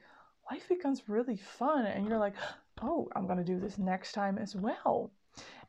life 0.50 0.68
becomes 0.68 1.08
really 1.08 1.36
fun 1.36 1.86
and 1.86 2.06
you're 2.06 2.18
like, 2.18 2.34
oh, 2.82 3.08
I'm 3.16 3.26
going 3.26 3.38
to 3.38 3.44
do 3.44 3.58
this 3.58 3.78
next 3.78 4.12
time 4.12 4.38
as 4.38 4.54
well. 4.54 5.10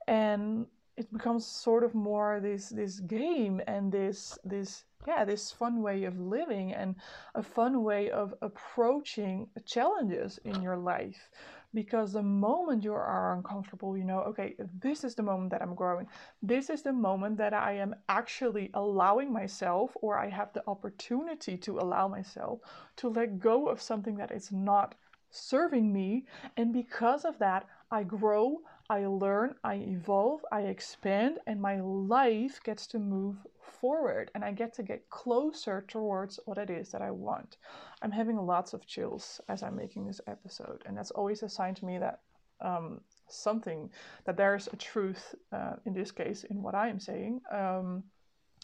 And 0.08 0.68
it 0.98 1.12
becomes 1.14 1.46
sort 1.46 1.84
of 1.84 1.94
more 1.94 2.40
this 2.42 2.70
this 2.70 3.00
game 3.02 3.62
and 3.68 3.92
this 3.92 4.38
this 4.44 4.84
yeah 5.08 5.24
this 5.24 5.52
fun 5.52 5.82
way 5.82 6.04
of 6.06 6.20
living 6.20 6.74
and 6.74 6.96
a 7.36 7.44
fun 7.44 7.84
way 7.84 8.10
of 8.10 8.34
approaching 8.42 9.48
challenges 9.66 10.40
in 10.44 10.62
your 10.62 10.78
life 10.78 11.30
because 11.74 12.14
the 12.14 12.24
moment 12.24 12.84
you 12.84 12.94
are 12.94 13.36
uncomfortable, 13.36 13.98
you 13.98 14.04
know, 14.04 14.22
okay, 14.22 14.56
this 14.82 15.04
is 15.04 15.16
the 15.16 15.22
moment 15.22 15.52
that 15.52 15.62
I'm 15.62 15.76
growing. 15.76 16.08
This 16.42 16.70
is 16.70 16.82
the 16.82 16.94
moment 16.94 17.38
that 17.38 17.54
I 17.54 17.74
am 17.74 17.94
actually 18.10 18.72
allowing 18.74 19.32
myself, 19.32 19.96
or 20.02 20.18
I 20.18 20.30
have 20.30 20.54
the 20.54 20.64
opportunity 20.68 21.58
to 21.58 21.80
allow 21.80 22.08
myself 22.08 22.62
to 22.96 23.10
let 23.10 23.40
go 23.40 23.68
of 23.68 23.82
something 23.82 24.16
that 24.18 24.32
is 24.32 24.52
not 24.52 24.96
serving 25.30 25.92
me. 25.92 26.26
And 26.56 26.74
because 26.74 27.26
of 27.26 27.38
that, 27.40 27.68
I 27.92 28.04
grow, 28.04 28.62
I 28.90 29.06
learn, 29.06 29.56
I 29.64 29.76
evolve, 29.76 30.46
I 30.52 30.62
expand, 30.62 31.40
and 31.46 31.62
my 31.62 31.82
life 31.82 32.62
gets 32.64 32.88
to 32.88 33.00
move 33.00 33.36
forward 33.60 34.32
and 34.34 34.44
I 34.44 34.52
get 34.52 34.74
to 34.76 34.84
get 34.84 35.10
closer 35.10 35.84
towards 35.88 36.40
what 36.46 36.58
it 36.58 36.70
is 36.70 36.90
that 36.92 37.02
I 37.02 37.12
want. 37.12 37.58
I'm 38.02 38.12
having 38.12 38.38
lots 38.38 38.74
of 38.74 38.88
chills 38.88 39.42
as 39.50 39.62
I'm 39.62 39.76
making 39.76 40.08
this 40.08 40.22
episode, 40.26 40.84
and 40.86 40.98
that's 40.98 41.12
always 41.12 41.44
a 41.44 41.50
sign 41.50 41.76
to 41.76 41.86
me 41.86 41.98
that 41.98 42.22
um, 42.62 43.02
something, 43.28 43.90
that 44.26 44.38
there's 44.38 44.68
a 44.68 44.78
truth 44.78 45.36
uh, 45.52 45.74
in 45.86 45.94
this 45.94 46.12
case 46.12 46.46
in 46.46 46.62
what 46.62 46.76
I 46.76 46.88
am 46.88 47.00
saying. 47.00 47.42
Um, 47.52 48.04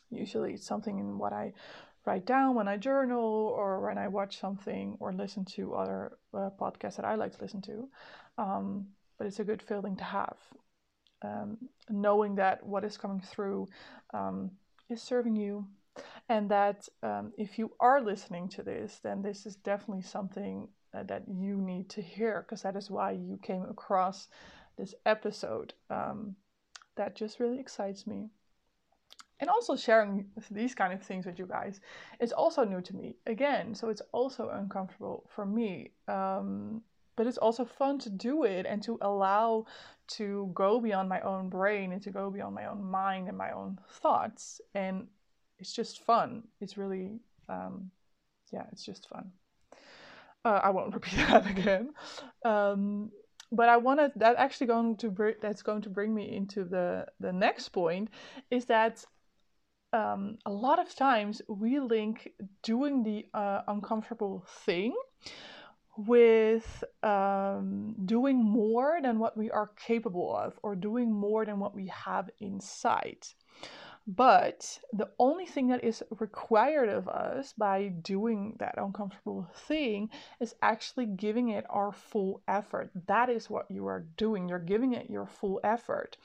usually 0.09 0.53
it's 0.53 0.65
something 0.65 0.99
in 0.99 1.17
what 1.17 1.33
I 1.33 1.53
write 2.05 2.25
down 2.25 2.55
when 2.55 2.67
I 2.67 2.77
journal 2.77 3.53
or 3.55 3.85
when 3.85 3.97
I 3.97 4.07
watch 4.07 4.39
something 4.39 4.97
or 4.99 5.13
listen 5.13 5.45
to 5.55 5.75
other 5.75 6.17
uh, 6.33 6.49
podcasts 6.59 6.95
that 6.97 7.05
I 7.05 7.15
like 7.15 7.35
to 7.35 7.41
listen 7.41 7.61
to. 7.63 7.89
Um, 8.37 8.87
but 9.23 9.27
it's 9.29 9.39
a 9.39 9.45
good 9.45 9.61
feeling 9.61 9.95
to 9.95 10.03
have. 10.03 10.35
Um, 11.21 11.57
knowing 11.89 12.35
that 12.35 12.61
what 12.65 12.83
is 12.83 12.97
coming 12.97 13.21
through 13.21 13.69
um, 14.13 14.51
is 14.89 15.01
serving 15.01 15.37
you, 15.37 15.65
and 16.27 16.51
that 16.51 16.89
um, 17.03 17.31
if 17.37 17.57
you 17.57 17.71
are 17.79 18.01
listening 18.01 18.49
to 18.49 18.63
this, 18.63 18.99
then 19.01 19.21
this 19.21 19.45
is 19.45 19.55
definitely 19.55 20.03
something 20.03 20.67
uh, 20.93 21.03
that 21.03 21.23
you 21.29 21.55
need 21.55 21.87
to 21.91 22.01
hear 22.01 22.41
because 22.41 22.63
that 22.63 22.75
is 22.75 22.91
why 22.91 23.11
you 23.11 23.39
came 23.41 23.63
across 23.63 24.27
this 24.77 24.93
episode. 25.05 25.73
Um, 25.89 26.35
that 26.97 27.15
just 27.15 27.39
really 27.39 27.61
excites 27.61 28.05
me. 28.05 28.27
And 29.39 29.49
also 29.49 29.77
sharing 29.77 30.25
these 30.51 30.75
kind 30.75 30.91
of 30.91 31.01
things 31.01 31.25
with 31.25 31.39
you 31.39 31.47
guys 31.47 31.79
is 32.19 32.33
also 32.33 32.65
new 32.65 32.81
to 32.81 32.93
me 32.93 33.15
again, 33.25 33.73
so 33.73 33.87
it's 33.87 34.01
also 34.11 34.49
uncomfortable 34.49 35.29
for 35.33 35.45
me. 35.45 35.91
Um, 36.09 36.81
but 37.15 37.27
it's 37.27 37.37
also 37.37 37.65
fun 37.65 37.99
to 37.99 38.09
do 38.09 38.43
it 38.43 38.65
and 38.65 38.81
to 38.83 38.97
allow 39.01 39.65
to 40.07 40.51
go 40.53 40.79
beyond 40.79 41.09
my 41.09 41.21
own 41.21 41.49
brain 41.49 41.91
and 41.91 42.01
to 42.01 42.11
go 42.11 42.29
beyond 42.29 42.55
my 42.55 42.65
own 42.65 42.83
mind 42.83 43.27
and 43.27 43.37
my 43.37 43.51
own 43.51 43.79
thoughts 44.01 44.61
and 44.73 45.07
it's 45.59 45.73
just 45.73 46.03
fun. 46.03 46.43
It's 46.59 46.77
really 46.77 47.19
um, 47.49 47.91
yeah 48.51 48.65
it's 48.71 48.85
just 48.85 49.07
fun. 49.09 49.31
Uh, 50.45 50.59
i 50.63 50.69
won't 50.69 50.93
repeat 50.99 51.17
that 51.27 51.49
again. 51.49 51.93
Um, 52.43 53.11
but 53.51 53.69
i 53.69 53.77
wanted 53.77 54.11
that 54.15 54.35
actually 54.37 54.67
going 54.67 54.97
to 54.97 55.09
bring 55.11 55.35
that's 55.41 55.61
going 55.61 55.81
to 55.83 55.89
bring 55.89 56.13
me 56.13 56.35
into 56.35 56.63
the 56.63 57.05
the 57.19 57.31
next 57.31 57.69
point 57.69 58.09
is 58.49 58.65
that 58.65 59.05
um, 59.93 60.39
a 60.47 60.51
lot 60.51 60.79
of 60.79 60.95
times 60.95 61.41
we 61.47 61.79
link 61.79 62.31
doing 62.63 63.03
the 63.03 63.27
uh, 63.33 63.61
uncomfortable 63.67 64.43
thing 64.65 64.95
with 65.97 66.83
um, 67.03 67.95
doing 68.05 68.43
more 68.43 68.99
than 69.01 69.19
what 69.19 69.37
we 69.37 69.51
are 69.51 69.71
capable 69.85 70.35
of 70.35 70.57
or 70.63 70.75
doing 70.75 71.11
more 71.11 71.45
than 71.45 71.59
what 71.59 71.75
we 71.75 71.87
have 71.87 72.29
inside. 72.39 73.27
But 74.05 74.79
the 74.91 75.09
only 75.17 75.45
thing 75.45 75.67
that 75.67 75.83
is 75.83 76.03
required 76.19 76.89
of 76.89 77.07
us 77.07 77.53
by 77.53 77.87
doing 77.87 78.57
that 78.59 78.75
uncomfortable 78.77 79.47
thing 79.55 80.09
is 80.41 80.55
actually 80.61 81.05
giving 81.05 81.49
it 81.49 81.65
our 81.69 81.93
full 81.93 82.41
effort. 82.45 82.91
That 83.07 83.29
is 83.29 83.49
what 83.49 83.71
you 83.71 83.87
are 83.87 84.05
doing. 84.17 84.49
You're 84.49 84.59
giving 84.59 84.93
it 84.93 85.09
your 85.09 85.25
full 85.25 85.61
effort. 85.63 86.17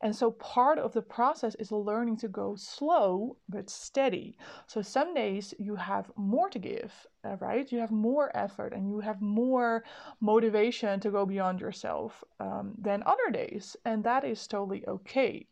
And 0.00 0.14
so 0.14 0.30
part 0.30 0.78
of 0.78 0.92
the 0.92 1.02
process 1.02 1.54
is 1.56 1.72
learning 1.72 2.18
to 2.18 2.28
go 2.28 2.54
slow 2.56 3.36
but 3.48 3.68
steady. 3.68 4.36
So 4.66 4.82
some 4.82 5.14
days 5.14 5.54
you 5.58 5.74
have 5.74 6.10
more 6.16 6.48
to 6.50 6.58
give, 6.58 7.06
uh, 7.24 7.36
right? 7.36 7.70
You 7.70 7.78
have 7.80 7.90
more 7.90 8.30
effort 8.36 8.72
and 8.72 8.88
you 8.88 9.00
have 9.00 9.20
more 9.20 9.84
motivation 10.20 11.00
to 11.00 11.10
go 11.10 11.26
beyond 11.26 11.60
yourself 11.60 12.22
um, 12.38 12.74
than 12.78 13.02
other 13.06 13.30
days. 13.32 13.76
And 13.84 14.04
that 14.04 14.24
is 14.24 14.46
totally 14.46 14.86
okay 14.86 15.46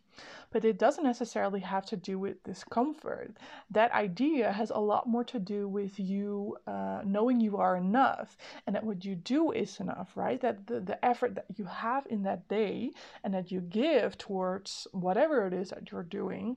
but 0.57 0.65
it 0.65 0.79
doesn't 0.79 1.05
necessarily 1.05 1.61
have 1.61 1.85
to 1.85 1.99
do 1.99 2.19
with 2.19 2.43
discomfort. 2.43 3.37
That 3.71 3.93
idea 3.93 4.51
has 4.51 4.71
a 4.71 4.79
lot 4.79 5.07
more 5.07 5.23
to 5.25 5.39
do 5.39 5.69
with 5.69 6.01
you 6.01 6.57
uh, 6.67 7.03
knowing 7.05 7.41
you 7.41 7.59
are 7.59 7.77
enough 7.77 8.39
and 8.67 8.75
that 8.75 8.83
what 8.83 9.05
you 9.05 9.17
do 9.17 9.53
is 9.53 9.81
enough, 9.81 10.17
right? 10.17 10.41
That 10.41 10.67
the, 10.67 10.81
the 10.81 11.05
effort 11.05 11.35
that 11.35 11.45
you 11.57 11.67
have 11.67 12.07
in 12.09 12.23
that 12.23 12.49
day 12.49 12.93
and 13.23 13.35
that 13.35 13.53
you 13.53 13.61
give 13.61 14.17
towards 14.17 14.87
whatever 14.93 15.47
it 15.47 15.53
is 15.53 15.69
that 15.69 15.93
you're 15.93 16.03
doing 16.03 16.57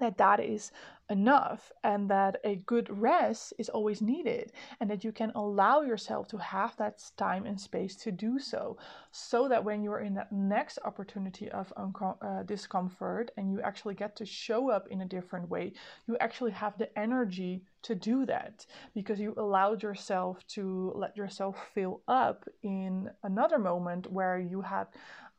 that 0.00 0.18
that 0.18 0.40
is 0.40 0.72
enough 1.10 1.72
and 1.82 2.08
that 2.08 2.36
a 2.44 2.56
good 2.66 2.88
rest 2.88 3.52
is 3.58 3.68
always 3.68 4.00
needed 4.00 4.52
and 4.78 4.88
that 4.88 5.02
you 5.02 5.10
can 5.10 5.32
allow 5.34 5.80
yourself 5.80 6.28
to 6.28 6.36
have 6.38 6.76
that 6.76 7.02
time 7.16 7.44
and 7.46 7.60
space 7.60 7.96
to 7.96 8.12
do 8.12 8.38
so 8.38 8.76
so 9.10 9.48
that 9.48 9.64
when 9.64 9.82
you're 9.82 10.00
in 10.00 10.14
that 10.14 10.30
next 10.30 10.78
opportunity 10.84 11.50
of 11.50 11.72
uh, 11.76 12.42
discomfort 12.44 13.32
and 13.36 13.50
you 13.50 13.60
actually 13.60 13.94
get 13.94 14.14
to 14.14 14.24
show 14.24 14.70
up 14.70 14.86
in 14.88 15.00
a 15.00 15.06
different 15.06 15.48
way 15.48 15.72
you 16.06 16.16
actually 16.18 16.52
have 16.52 16.78
the 16.78 16.98
energy 16.98 17.62
to 17.82 17.94
do 17.94 18.24
that 18.24 18.64
because 18.94 19.18
you 19.18 19.34
allowed 19.36 19.82
yourself 19.82 20.46
to 20.46 20.92
let 20.94 21.16
yourself 21.16 21.56
fill 21.74 22.02
up 22.06 22.48
in 22.62 23.10
another 23.24 23.58
moment 23.58 24.10
where 24.12 24.38
you 24.38 24.60
had 24.60 24.86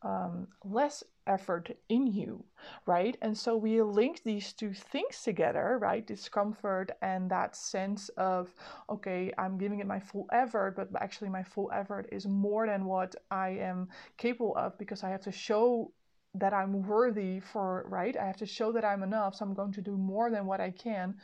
um, 0.01 0.47
less 0.65 1.03
effort 1.35 1.65
in 1.89 2.03
you, 2.07 2.43
right? 2.85 3.15
And 3.21 3.37
so 3.37 3.51
we 3.55 3.81
link 3.81 4.21
these 4.23 4.53
two 4.53 4.73
things 4.73 5.15
together, 5.23 5.77
right? 5.81 6.05
Discomfort 6.05 6.91
and 7.01 7.29
that 7.31 7.55
sense 7.55 8.09
of, 8.17 8.53
okay, 8.89 9.31
I'm 9.37 9.57
giving 9.57 9.79
it 9.79 9.87
my 9.87 9.99
full 9.99 10.27
effort, 10.31 10.75
but 10.75 10.89
actually 11.01 11.29
my 11.29 11.43
full 11.43 11.69
effort 11.81 12.07
is 12.11 12.27
more 12.27 12.67
than 12.67 12.85
what 12.85 13.15
I 13.29 13.49
am 13.69 13.89
capable 14.17 14.55
of 14.57 14.77
because 14.77 15.03
I 15.03 15.09
have 15.09 15.21
to 15.21 15.31
show 15.31 15.91
that 16.35 16.53
I'm 16.53 16.73
worthy 16.87 17.39
for, 17.39 17.85
right? 17.89 18.15
I 18.17 18.25
have 18.25 18.37
to 18.37 18.45
show 18.45 18.71
that 18.71 18.85
I'm 18.85 19.03
enough. 19.03 19.35
So 19.35 19.45
I'm 19.45 19.53
going 19.53 19.73
to 19.73 19.81
do 19.81 19.97
more 19.97 20.29
than 20.29 20.45
what 20.45 20.61
I 20.61 20.71
can. 20.71 21.15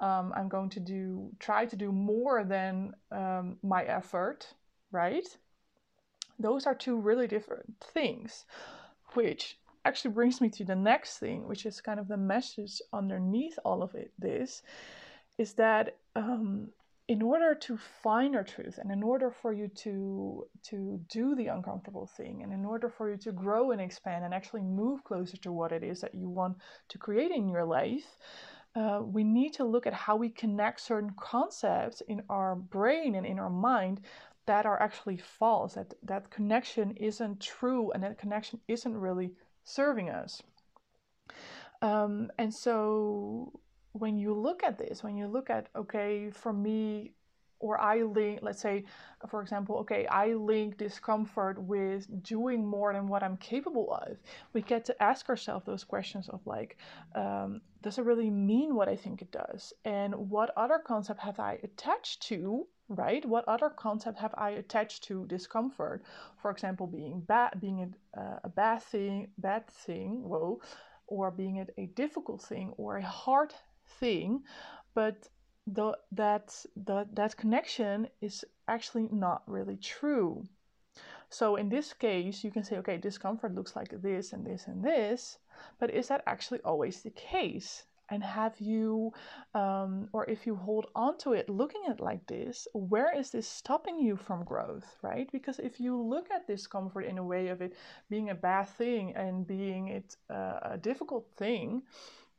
Um, 0.00 0.32
I'm 0.36 0.48
going 0.48 0.70
to 0.70 0.80
do, 0.80 1.30
try 1.38 1.66
to 1.66 1.76
do 1.76 1.90
more 1.92 2.44
than 2.44 2.92
um, 3.10 3.56
my 3.62 3.82
effort, 3.84 4.54
right? 4.90 5.26
Those 6.38 6.66
are 6.66 6.74
two 6.74 6.96
really 6.98 7.26
different 7.26 7.74
things, 7.94 8.46
which 9.14 9.58
actually 9.84 10.12
brings 10.12 10.40
me 10.40 10.48
to 10.50 10.64
the 10.64 10.76
next 10.76 11.18
thing, 11.18 11.46
which 11.46 11.66
is 11.66 11.80
kind 11.80 11.98
of 11.98 12.08
the 12.08 12.16
message 12.16 12.80
underneath 12.92 13.58
all 13.64 13.82
of 13.82 13.94
it. 13.94 14.12
This 14.18 14.62
is 15.38 15.54
that 15.54 15.96
um, 16.14 16.68
in 17.08 17.20
order 17.20 17.54
to 17.54 17.76
find 17.76 18.36
our 18.36 18.44
truth, 18.44 18.78
and 18.78 18.90
in 18.90 19.02
order 19.02 19.30
for 19.30 19.52
you 19.52 19.68
to 19.68 20.46
to 20.62 21.00
do 21.08 21.34
the 21.34 21.48
uncomfortable 21.48 22.06
thing, 22.06 22.42
and 22.42 22.52
in 22.52 22.64
order 22.64 22.88
for 22.88 23.10
you 23.10 23.16
to 23.18 23.32
grow 23.32 23.72
and 23.72 23.80
expand 23.80 24.24
and 24.24 24.32
actually 24.32 24.62
move 24.62 25.02
closer 25.04 25.36
to 25.38 25.52
what 25.52 25.72
it 25.72 25.82
is 25.82 26.00
that 26.00 26.14
you 26.14 26.28
want 26.28 26.56
to 26.88 26.98
create 26.98 27.32
in 27.32 27.48
your 27.48 27.64
life. 27.64 28.18
Uh, 28.74 29.02
we 29.04 29.22
need 29.22 29.52
to 29.52 29.64
look 29.64 29.86
at 29.86 29.92
how 29.92 30.16
we 30.16 30.30
connect 30.30 30.80
certain 30.80 31.12
concepts 31.18 32.00
in 32.08 32.22
our 32.30 32.54
brain 32.54 33.16
and 33.16 33.26
in 33.26 33.38
our 33.38 33.50
mind 33.50 34.00
that 34.46 34.66
are 34.66 34.80
actually 34.80 35.16
false 35.16 35.74
that 35.74 35.94
that 36.02 36.30
connection 36.30 36.92
isn't 36.92 37.40
true 37.40 37.90
and 37.92 38.02
that 38.02 38.18
connection 38.18 38.60
isn't 38.68 38.96
really 38.96 39.32
serving 39.64 40.08
us 40.10 40.42
um, 41.80 42.30
and 42.38 42.52
so 42.52 43.52
when 43.92 44.18
you 44.18 44.34
look 44.34 44.62
at 44.62 44.78
this 44.78 45.02
when 45.02 45.16
you 45.16 45.26
look 45.26 45.50
at 45.50 45.68
okay 45.76 46.30
for 46.30 46.52
me 46.52 47.12
or 47.62 47.80
I 47.80 48.02
link, 48.02 48.40
let's 48.42 48.60
say, 48.60 48.84
for 49.28 49.40
example, 49.40 49.76
okay, 49.78 50.04
I 50.06 50.34
link 50.34 50.76
discomfort 50.76 51.62
with 51.62 52.22
doing 52.22 52.66
more 52.66 52.92
than 52.92 53.06
what 53.06 53.22
I'm 53.22 53.36
capable 53.36 53.94
of. 53.94 54.18
We 54.52 54.62
get 54.62 54.84
to 54.86 55.02
ask 55.02 55.28
ourselves 55.28 55.64
those 55.64 55.84
questions 55.84 56.28
of 56.28 56.40
like, 56.44 56.76
um, 57.14 57.60
does 57.80 57.98
it 57.98 58.04
really 58.04 58.30
mean 58.30 58.74
what 58.74 58.88
I 58.88 58.96
think 58.96 59.22
it 59.22 59.30
does? 59.30 59.72
And 59.84 60.28
what 60.28 60.50
other 60.56 60.80
concept 60.84 61.20
have 61.20 61.38
I 61.38 61.60
attached 61.62 62.22
to 62.24 62.66
right? 62.88 63.24
What 63.24 63.48
other 63.48 63.70
concept 63.70 64.18
have 64.18 64.34
I 64.36 64.50
attached 64.50 65.04
to 65.04 65.26
discomfort? 65.26 66.02
For 66.40 66.50
example, 66.50 66.86
being 66.86 67.20
bad, 67.20 67.60
being 67.60 67.94
a, 68.14 68.20
uh, 68.20 68.38
a 68.44 68.48
bad 68.48 68.82
thing, 68.82 69.28
bad 69.38 69.66
thing, 69.68 70.22
whoa, 70.22 70.60
or 71.06 71.30
being 71.30 71.56
it 71.56 71.74
a 71.78 71.86
difficult 71.86 72.42
thing 72.42 72.72
or 72.76 72.96
a 72.96 73.02
hard 73.02 73.52
thing, 74.00 74.42
but 74.94 75.28
the, 75.66 75.96
that 76.12 76.64
the, 76.76 77.06
that 77.12 77.36
connection 77.36 78.08
is 78.20 78.44
actually 78.68 79.08
not 79.12 79.42
really 79.46 79.76
true. 79.76 80.44
So 81.30 81.56
in 81.56 81.70
this 81.70 81.94
case, 81.94 82.44
you 82.44 82.50
can 82.50 82.64
say, 82.64 82.76
okay, 82.78 82.98
discomfort 82.98 83.54
looks 83.54 83.74
like 83.74 84.02
this 84.02 84.32
and 84.32 84.44
this 84.44 84.66
and 84.66 84.84
this, 84.84 85.38
but 85.78 85.90
is 85.90 86.08
that 86.08 86.22
actually 86.26 86.60
always 86.60 87.00
the 87.00 87.10
case? 87.10 87.84
And 88.12 88.22
have 88.22 88.60
you 88.60 89.12
um, 89.54 90.08
or 90.12 90.28
if 90.28 90.46
you 90.46 90.54
hold 90.54 90.86
on 90.94 91.16
to 91.18 91.32
it 91.32 91.48
looking 91.48 91.82
at 91.86 91.98
it 91.98 92.00
like 92.00 92.24
this 92.26 92.68
where 92.74 93.16
is 93.18 93.30
this 93.30 93.48
stopping 93.48 93.98
you 93.98 94.16
from 94.16 94.44
growth 94.44 94.86
right? 95.02 95.28
Because 95.32 95.58
if 95.58 95.80
you 95.80 96.00
look 96.00 96.30
at 96.30 96.46
discomfort 96.46 97.06
in 97.06 97.18
a 97.18 97.24
way 97.24 97.48
of 97.48 97.62
it 97.62 97.74
being 98.10 98.30
a 98.30 98.34
bad 98.34 98.68
thing 98.68 99.14
and 99.16 99.46
being 99.46 99.88
it 99.88 100.16
uh, 100.30 100.58
a 100.74 100.78
difficult 100.78 101.26
thing 101.36 101.82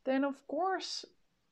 then 0.05 0.23
of 0.23 0.35
course 0.47 1.05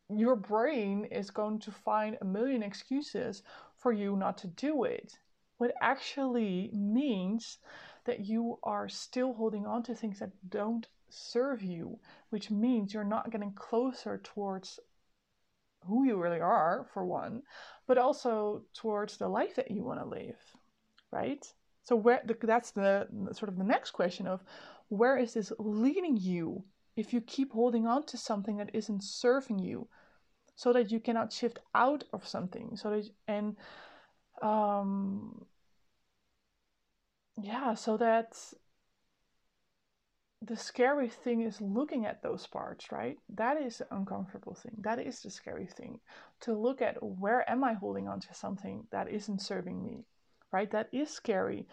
your 0.09 0.35
brain 0.35 1.05
is 1.05 1.31
going 1.31 1.59
to 1.59 1.71
find 1.71 2.17
a 2.21 2.25
million 2.25 2.61
excuses 2.61 3.43
for 3.77 3.91
you 3.91 4.15
not 4.15 4.37
to 4.39 4.47
do 4.47 4.83
it. 4.83 5.17
What 5.57 5.73
actually 5.81 6.69
means 6.73 7.59
that 8.05 8.19
you 8.19 8.59
are 8.63 8.89
still 8.89 9.33
holding 9.33 9.65
on 9.65 9.83
to 9.83 9.95
things 9.95 10.19
that 10.19 10.31
don't 10.49 10.87
serve 11.11 11.61
you, 11.61 11.99
which 12.29 12.49
means 12.49 12.93
you're 12.93 13.03
not 13.03 13.31
getting 13.31 13.53
closer 13.53 14.19
towards 14.23 14.79
who 15.87 16.05
you 16.05 16.21
really 16.21 16.39
are, 16.39 16.85
for 16.93 17.05
one, 17.05 17.41
but 17.87 17.97
also 17.97 18.63
towards 18.73 19.17
the 19.17 19.27
life 19.27 19.55
that 19.55 19.71
you 19.71 19.83
want 19.83 19.99
to 19.99 20.05
live, 20.05 20.39
right? 21.11 21.45
So 21.83 21.95
where 21.95 22.21
the, 22.25 22.37
that's 22.41 22.71
the 22.71 23.07
sort 23.33 23.49
of 23.49 23.57
the 23.57 23.63
next 23.63 23.91
question 23.91 24.27
of 24.27 24.43
where 24.89 25.17
is 25.17 25.33
this 25.33 25.51
leading 25.57 26.17
you 26.17 26.63
if 26.95 27.13
you 27.13 27.21
keep 27.21 27.53
holding 27.53 27.87
on 27.87 28.03
to 28.05 28.17
something 28.17 28.57
that 28.57 28.69
isn't 28.73 29.03
serving 29.03 29.59
you, 29.59 29.87
so 30.55 30.73
that 30.73 30.91
you 30.91 30.99
cannot 30.99 31.33
shift 31.33 31.59
out 31.73 32.03
of 32.13 32.27
something, 32.27 32.75
so 32.75 32.89
that 32.91 33.09
and 33.27 33.55
um 34.41 35.45
yeah, 37.41 37.73
so 37.73 37.97
that 37.97 38.37
the 40.41 40.57
scary 40.57 41.07
thing 41.07 41.41
is 41.41 41.61
looking 41.61 42.05
at 42.05 42.23
those 42.23 42.47
parts, 42.47 42.91
right? 42.91 43.17
That 43.29 43.61
is 43.61 43.77
the 43.77 43.95
uncomfortable 43.95 44.55
thing. 44.55 44.75
That 44.79 44.99
is 44.99 45.21
the 45.21 45.29
scary 45.29 45.67
thing. 45.67 45.99
To 46.41 46.53
look 46.53 46.81
at 46.81 47.01
where 47.01 47.47
am 47.49 47.63
I 47.63 47.73
holding 47.73 48.07
on 48.07 48.19
to 48.21 48.33
something 48.33 48.87
that 48.91 49.07
isn't 49.07 49.41
serving 49.41 49.83
me, 49.83 50.05
right? 50.51 50.71
That 50.71 50.89
is 50.91 51.11
scary. 51.11 51.67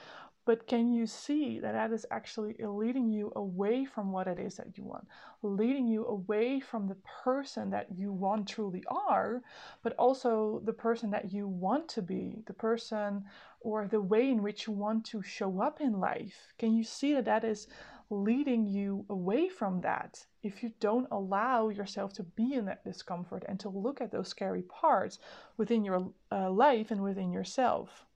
But 0.45 0.67
can 0.67 0.93
you 0.93 1.07
see 1.07 1.61
that 1.61 1.73
that 1.73 1.93
is 1.93 2.07
actually 2.11 2.57
uh, 2.63 2.71
leading 2.71 3.11
you 3.11 3.33
away 3.37 3.85
from 3.85 4.13
what 4.13 4.27
it 4.27 4.39
is 4.39 4.57
that 4.57 4.79
you 4.79 4.85
want, 4.85 5.07
leading 5.43 5.87
you 5.87 6.07
away 6.07 6.59
from 6.59 6.89
the 6.89 6.97
person 7.23 7.69
that 7.71 7.89
you 7.95 8.13
want 8.13 8.49
truly 8.49 8.83
are, 8.89 9.43
but 9.83 9.95
also 9.99 10.63
the 10.65 10.73
person 10.73 11.11
that 11.11 11.33
you 11.33 11.47
want 11.47 11.87
to 11.89 12.03
be, 12.03 12.43
the 12.47 12.55
person 12.55 13.25
or 13.61 13.87
the 13.89 14.01
way 14.01 14.31
in 14.31 14.43
which 14.43 14.67
you 14.67 14.73
want 14.73 15.05
to 15.05 15.23
show 15.23 15.61
up 15.61 15.83
in 15.83 16.01
life? 16.01 16.55
Can 16.59 16.75
you 16.75 16.83
see 16.85 17.13
that 17.13 17.27
that 17.27 17.45
is 17.45 17.67
leading 18.11 18.67
you 18.67 19.05
away 19.11 19.49
from 19.49 19.81
that 19.83 20.25
if 20.43 20.63
you 20.63 20.73
don't 20.81 21.07
allow 21.11 21.69
yourself 21.69 22.13
to 22.15 22.23
be 22.23 22.55
in 22.55 22.65
that 22.65 22.85
discomfort 22.85 23.45
and 23.47 23.61
to 23.61 23.69
look 23.69 24.01
at 24.01 24.11
those 24.11 24.29
scary 24.29 24.63
parts 24.63 25.19
within 25.57 25.85
your 25.85 26.11
uh, 26.33 26.51
life 26.51 26.91
and 26.91 27.03
within 27.03 27.31
yourself. 27.33 28.07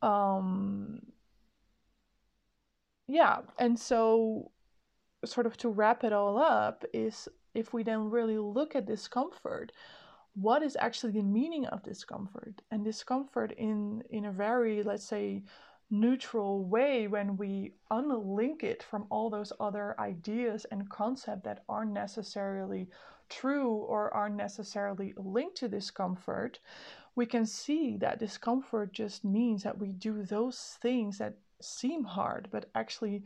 Um, 0.00 1.00
yeah, 3.08 3.40
and 3.58 3.78
so, 3.78 4.50
sort 5.24 5.46
of 5.46 5.56
to 5.58 5.68
wrap 5.68 6.04
it 6.04 6.12
all 6.12 6.38
up, 6.38 6.84
is 6.92 7.28
if 7.54 7.72
we 7.72 7.82
then 7.82 8.10
really 8.10 8.38
look 8.38 8.74
at 8.74 8.86
discomfort, 8.86 9.72
what 10.34 10.62
is 10.62 10.76
actually 10.80 11.12
the 11.12 11.22
meaning 11.22 11.66
of 11.66 11.82
discomfort? 11.82 12.62
And 12.70 12.84
discomfort 12.84 13.52
in 13.52 14.02
in 14.10 14.24
a 14.24 14.32
very, 14.32 14.82
let's 14.82 15.04
say, 15.04 15.42
neutral 15.92 16.64
way 16.64 17.06
when 17.06 17.36
we 17.36 17.74
unlink 17.90 18.62
it 18.62 18.82
from 18.82 19.06
all 19.10 19.28
those 19.28 19.52
other 19.60 19.94
ideas 20.00 20.64
and 20.70 20.88
concepts 20.88 21.44
that 21.44 21.62
aren't 21.68 21.92
necessarily 21.92 22.88
true 23.28 23.74
or 23.74 24.12
aren't 24.14 24.34
necessarily 24.34 25.12
linked 25.18 25.58
to 25.58 25.68
discomfort, 25.68 26.58
we 27.14 27.26
can 27.26 27.44
see 27.44 27.98
that 27.98 28.18
discomfort 28.18 28.92
just 28.94 29.22
means 29.22 29.62
that 29.62 29.78
we 29.78 29.92
do 29.92 30.22
those 30.22 30.78
things 30.80 31.18
that 31.18 31.34
seem 31.60 32.04
hard 32.04 32.48
but 32.50 32.70
actually 32.74 33.22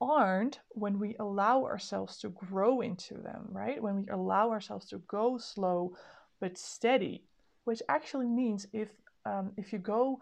aren't 0.00 0.60
when 0.70 0.98
we 0.98 1.16
allow 1.20 1.64
ourselves 1.64 2.16
to 2.18 2.30
grow 2.30 2.80
into 2.80 3.14
them, 3.14 3.46
right? 3.50 3.82
When 3.82 3.96
we 3.96 4.08
allow 4.08 4.50
ourselves 4.50 4.86
to 4.86 4.98
go 5.06 5.36
slow 5.36 5.94
but 6.40 6.56
steady, 6.56 7.24
which 7.64 7.82
actually 7.88 8.28
means 8.28 8.66
if 8.72 8.88
um, 9.26 9.52
if 9.56 9.72
you 9.72 9.78
go 9.80 10.20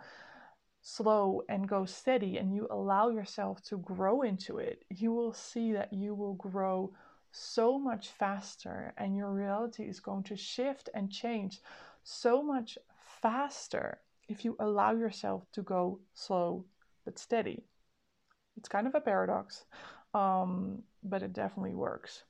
slow 0.85 1.40
and 1.49 1.66
go 1.66 1.87
steady 1.87 2.37
and 2.37 2.55
you 2.55 2.68
allow 2.70 3.09
yourself 3.09 3.62
to 3.62 3.79
grow 3.79 4.20
into 4.20 4.59
it, 4.59 4.85
you 4.90 5.12
will 5.12 5.33
see 5.33 5.73
that 5.73 5.92
you 5.92 6.14
will 6.14 6.35
grow 6.35 6.92
so 7.33 7.79
much 7.79 8.09
faster 8.09 8.92
and 8.99 9.16
your 9.16 9.33
reality 9.33 9.83
is 9.85 9.99
going 9.99 10.23
to 10.23 10.37
shift 10.37 10.90
and 10.94 11.11
change 11.11 11.61
so 12.03 12.42
much 12.42 12.77
faster 13.23 13.99
if 14.29 14.44
you 14.44 14.55
allow 14.61 14.92
yourself 14.92 15.42
to 15.53 15.62
go 15.62 15.99
slow 16.12 16.64
but 17.07 17.18
steady. 17.18 17.64
It's 18.59 18.68
kind 18.68 18.87
of 18.87 18.94
a 18.94 19.01
paradox, 19.01 19.64
um, 20.12 20.83
but 21.03 21.23
it 21.23 21.33
definitely 21.33 21.75
works. 21.75 22.25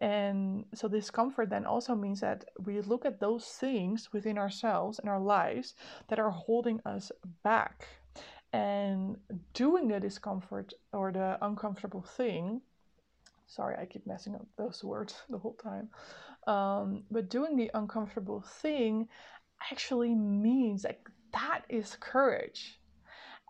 And 0.00 0.64
so, 0.72 0.88
discomfort 0.88 1.50
then 1.50 1.66
also 1.66 1.94
means 1.94 2.20
that 2.20 2.46
we 2.64 2.80
look 2.80 3.04
at 3.04 3.20
those 3.20 3.44
things 3.44 4.08
within 4.12 4.38
ourselves 4.38 4.98
and 4.98 5.08
our 5.08 5.20
lives 5.20 5.74
that 6.08 6.18
are 6.18 6.30
holding 6.30 6.80
us 6.86 7.12
back. 7.42 7.86
And 8.52 9.18
doing 9.52 9.88
the 9.88 10.00
discomfort 10.00 10.72
or 10.92 11.12
the 11.12 11.38
uncomfortable 11.42 12.02
thing, 12.02 12.62
sorry, 13.46 13.76
I 13.78 13.84
keep 13.84 14.06
messing 14.06 14.34
up 14.34 14.46
those 14.56 14.82
words 14.82 15.14
the 15.28 15.38
whole 15.38 15.58
time. 15.62 15.90
Um, 16.46 17.04
but 17.10 17.28
doing 17.28 17.56
the 17.56 17.70
uncomfortable 17.74 18.40
thing 18.40 19.08
actually 19.70 20.14
means 20.14 20.84
like 20.84 21.06
that 21.32 21.62
is 21.68 21.96
courage. 22.00 22.80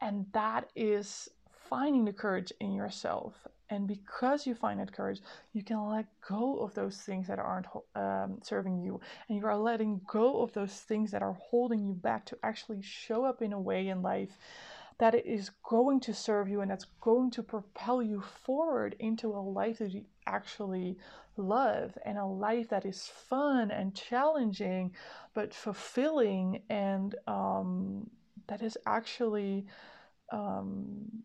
And 0.02 0.26
that 0.32 0.70
is 0.74 1.28
finding 1.68 2.04
the 2.04 2.12
courage 2.12 2.52
in 2.58 2.72
yourself. 2.72 3.46
And 3.70 3.86
because 3.86 4.46
you 4.46 4.54
find 4.54 4.80
that 4.80 4.92
courage, 4.92 5.20
you 5.52 5.62
can 5.62 5.88
let 5.88 6.06
go 6.28 6.58
of 6.58 6.74
those 6.74 6.96
things 6.96 7.28
that 7.28 7.38
aren't 7.38 7.66
um, 7.94 8.40
serving 8.42 8.80
you. 8.80 9.00
And 9.28 9.38
you 9.38 9.46
are 9.46 9.56
letting 9.56 10.00
go 10.06 10.42
of 10.42 10.52
those 10.52 10.72
things 10.72 11.12
that 11.12 11.22
are 11.22 11.38
holding 11.40 11.84
you 11.84 11.94
back 11.94 12.26
to 12.26 12.38
actually 12.42 12.82
show 12.82 13.24
up 13.24 13.42
in 13.42 13.52
a 13.52 13.60
way 13.60 13.88
in 13.88 14.02
life 14.02 14.36
that 14.98 15.14
is 15.14 15.50
going 15.62 15.98
to 15.98 16.12
serve 16.12 16.48
you 16.48 16.60
and 16.60 16.70
that's 16.70 16.86
going 17.00 17.30
to 17.30 17.42
propel 17.42 18.02
you 18.02 18.20
forward 18.44 18.94
into 18.98 19.28
a 19.28 19.40
life 19.40 19.78
that 19.78 19.92
you 19.92 20.04
actually 20.26 20.98
love 21.38 21.96
and 22.04 22.18
a 22.18 22.24
life 22.24 22.68
that 22.68 22.84
is 22.84 23.06
fun 23.06 23.70
and 23.70 23.94
challenging 23.94 24.92
but 25.32 25.54
fulfilling 25.54 26.60
and 26.68 27.14
um, 27.26 28.10
that 28.46 28.60
is 28.60 28.76
actually 28.86 29.64
um, 30.32 31.24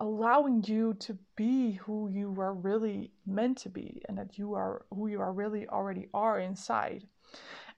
allowing 0.00 0.62
you 0.64 0.94
to 0.94 1.16
be 1.36 1.72
who 1.72 2.08
you 2.08 2.34
are 2.40 2.54
really 2.54 3.10
meant 3.26 3.58
to 3.58 3.68
be 3.68 4.02
and 4.08 4.18
that 4.18 4.38
you 4.38 4.54
are 4.54 4.84
who 4.94 5.08
you 5.08 5.20
are 5.20 5.32
really 5.32 5.68
already 5.68 6.08
are 6.14 6.40
inside. 6.40 7.04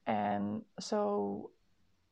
And 0.06 0.62
so, 0.78 1.50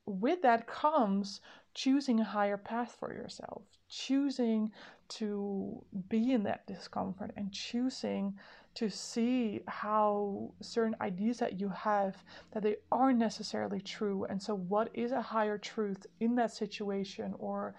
with 0.07 0.43
that 0.43 0.67
comes 0.67 1.41
choosing 1.75 2.21
a 2.21 2.25
higher 2.25 2.57
path 2.57 2.97
for 2.99 3.13
yourself, 3.13 3.63
choosing 3.89 4.73
to 5.09 5.83
be 6.09 6.33
in 6.33 6.43
that 6.45 6.67
discomfort, 6.67 7.31
and 7.37 7.53
choosing 7.53 8.35
to 8.75 8.89
see 8.89 9.61
how 9.67 10.53
certain 10.61 10.95
ideas 11.01 11.39
that 11.39 11.59
you 11.59 11.69
have 11.69 12.17
that 12.53 12.63
they 12.63 12.77
aren't 12.93 13.19
necessarily 13.19 13.81
true 13.81 14.25
and 14.29 14.41
so 14.41 14.55
what 14.55 14.89
is 14.95 15.11
a 15.11 15.21
higher 15.21 15.59
truth 15.59 16.07
in 16.21 16.37
that 16.37 16.53
situation 16.53 17.35
or 17.41 17.75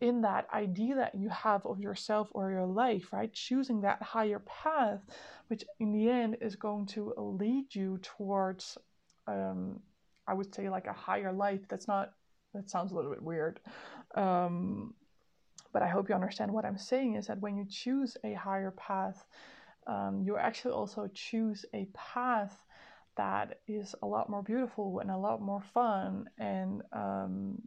in 0.00 0.22
that 0.22 0.46
idea 0.52 0.96
that 0.96 1.14
you 1.14 1.28
have 1.28 1.64
of 1.66 1.80
yourself 1.80 2.28
or 2.32 2.50
your 2.50 2.66
life, 2.66 3.12
right? 3.12 3.32
Choosing 3.32 3.80
that 3.82 4.02
higher 4.02 4.40
path, 4.40 5.00
which 5.48 5.64
in 5.80 5.92
the 5.92 6.08
end 6.08 6.36
is 6.40 6.56
going 6.56 6.86
to 6.86 7.12
lead 7.16 7.74
you 7.74 7.98
towards, 8.02 8.76
um, 9.26 9.80
I 10.26 10.34
would 10.34 10.54
say, 10.54 10.68
like 10.68 10.86
a 10.86 10.92
higher 10.92 11.32
life. 11.32 11.60
That's 11.68 11.88
not, 11.88 12.12
that 12.54 12.70
sounds 12.70 12.92
a 12.92 12.94
little 12.94 13.10
bit 13.10 13.22
weird. 13.22 13.60
Um, 14.14 14.94
but 15.72 15.82
I 15.82 15.88
hope 15.88 16.08
you 16.08 16.14
understand 16.14 16.52
what 16.52 16.64
I'm 16.64 16.78
saying 16.78 17.16
is 17.16 17.26
that 17.26 17.40
when 17.40 17.56
you 17.56 17.66
choose 17.68 18.16
a 18.24 18.34
higher 18.34 18.70
path, 18.70 19.24
um, 19.86 20.22
you 20.24 20.36
actually 20.36 20.72
also 20.72 21.08
choose 21.12 21.64
a 21.74 21.86
path 21.94 22.64
that 23.16 23.60
is 23.68 23.94
a 24.02 24.06
lot 24.06 24.28
more 24.28 24.42
beautiful 24.42 24.98
and 25.00 25.10
a 25.10 25.16
lot 25.16 25.40
more 25.40 25.62
fun 25.72 26.28
and 26.38 26.82
um, 26.92 27.62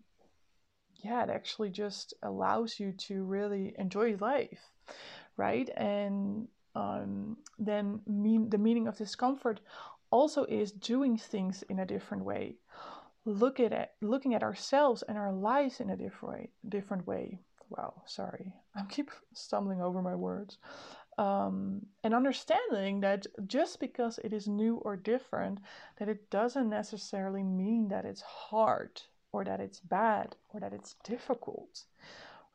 yeah, 1.04 1.24
it 1.24 1.30
actually 1.30 1.70
just 1.70 2.14
allows 2.24 2.80
you 2.80 2.92
to 2.94 3.24
really 3.24 3.74
enjoy 3.78 4.16
life, 4.18 4.72
right? 5.36 5.70
And 5.76 6.48
um, 6.76 7.38
then 7.58 8.02
mean, 8.08 8.50
the 8.50 8.58
meaning 8.58 8.88
of 8.88 8.98
discomfort 8.98 9.62
also 10.12 10.46
is 10.46 10.72
doing 10.72 11.18
things 11.18 11.64
in 11.70 11.80
a 11.80 11.86
different 11.86 12.24
way. 12.24 12.56
Look 13.26 13.60
at 13.60 13.74
it, 13.74 13.92
looking 14.02 14.34
at 14.36 14.44
ourselves 14.44 15.04
and 15.04 15.18
our 15.18 15.34
lives 15.34 15.80
in 15.80 15.90
a 15.90 15.98
different 15.98 16.34
way. 16.34 16.50
Different 16.68 17.06
way. 17.06 17.40
Wow, 17.70 18.02
sorry, 18.06 18.54
I 18.76 18.84
keep 18.90 19.12
stumbling 19.34 19.82
over 19.82 20.02
my 20.02 20.16
words. 20.16 20.58
Um, 21.18 21.82
and 22.04 22.14
understanding 22.14 23.00
that 23.00 23.26
just 23.48 23.80
because 23.80 24.20
it 24.24 24.34
is 24.34 24.48
new 24.48 24.76
or 24.76 24.96
different, 24.96 25.60
that 25.98 26.08
it 26.08 26.30
doesn't 26.30 26.70
necessarily 26.70 27.42
mean 27.42 27.88
that 27.88 28.06
it's 28.06 28.22
hard 28.22 29.02
or 29.32 29.44
that 29.44 29.60
it's 29.60 29.80
bad 29.80 30.36
or 30.50 30.60
that 30.60 30.74
it's 30.74 30.96
difficult, 31.04 31.84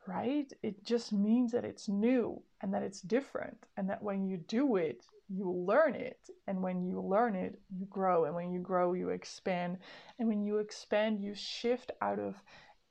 right? 0.07 0.51
It 0.61 0.83
just 0.83 1.13
means 1.13 1.51
that 1.51 1.65
it's 1.65 1.87
new 1.87 2.41
and 2.61 2.73
that 2.73 2.83
it's 2.83 3.01
different, 3.01 3.57
and 3.77 3.89
that 3.89 4.01
when 4.01 4.25
you 4.25 4.37
do 4.37 4.75
it, 4.77 5.05
you 5.29 5.49
learn 5.49 5.95
it. 5.95 6.19
And 6.47 6.61
when 6.61 6.83
you 6.83 7.01
learn 7.01 7.35
it, 7.35 7.59
you 7.77 7.85
grow. 7.85 8.25
And 8.25 8.35
when 8.35 8.51
you 8.51 8.59
grow, 8.59 8.93
you 8.93 9.09
expand. 9.09 9.77
And 10.19 10.27
when 10.27 10.43
you 10.43 10.57
expand, 10.57 11.19
you 11.19 11.33
shift 11.33 11.91
out 12.01 12.19
of 12.19 12.35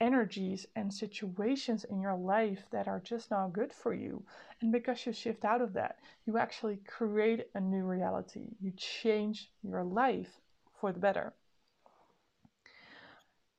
energies 0.00 0.66
and 0.74 0.92
situations 0.92 1.84
in 1.84 2.00
your 2.00 2.16
life 2.16 2.64
that 2.72 2.88
are 2.88 3.00
just 3.00 3.30
not 3.30 3.52
good 3.52 3.72
for 3.72 3.94
you. 3.94 4.24
And 4.60 4.72
because 4.72 5.06
you 5.06 5.12
shift 5.12 5.44
out 5.44 5.60
of 5.60 5.74
that, 5.74 5.98
you 6.26 6.38
actually 6.38 6.80
create 6.86 7.46
a 7.54 7.60
new 7.60 7.84
reality. 7.84 8.48
You 8.60 8.72
change 8.76 9.50
your 9.62 9.84
life 9.84 10.40
for 10.80 10.92
the 10.92 10.98
better. 10.98 11.32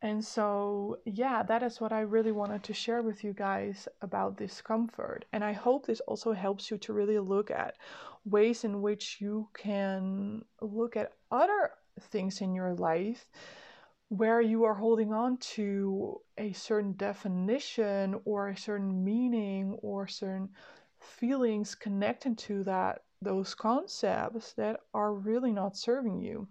And 0.04 0.24
so, 0.24 1.00
yeah, 1.06 1.44
that 1.44 1.64
is 1.64 1.80
what 1.80 1.94
I 1.94 2.02
really 2.02 2.34
wanted 2.34 2.62
to 2.64 2.74
share 2.74 3.02
with 3.02 3.24
you 3.24 3.32
guys 3.32 3.88
about 4.02 4.36
discomfort. 4.38 5.24
And 5.32 5.46
I 5.46 5.54
hope 5.54 5.86
this 5.86 6.02
also 6.02 6.34
helps 6.34 6.70
you 6.70 6.78
to 6.80 6.92
really 6.92 7.20
look 7.20 7.50
at 7.50 7.78
ways 8.26 8.66
in 8.66 8.82
which 8.82 9.22
you 9.22 9.48
can 9.54 10.44
look 10.62 10.98
at 10.98 11.14
other 11.32 11.72
things 12.12 12.42
in 12.42 12.54
your 12.54 12.74
life 12.74 13.28
where 14.10 14.42
you 14.42 14.66
are 14.66 14.74
holding 14.74 15.14
on 15.14 15.38
to 15.38 16.20
a 16.38 16.52
certain 16.52 16.94
definition 16.98 18.20
or 18.26 18.50
a 18.50 18.58
certain 18.58 19.06
meaning 19.06 19.78
or 19.82 20.06
certain 20.06 20.50
feelings 21.00 21.76
connected 21.76 22.38
to 22.38 22.64
that 22.66 23.04
those 23.22 23.56
concepts 23.56 24.54
that 24.54 24.82
are 24.94 25.14
really 25.14 25.52
not 25.52 25.78
serving 25.78 26.20
you 26.20 26.48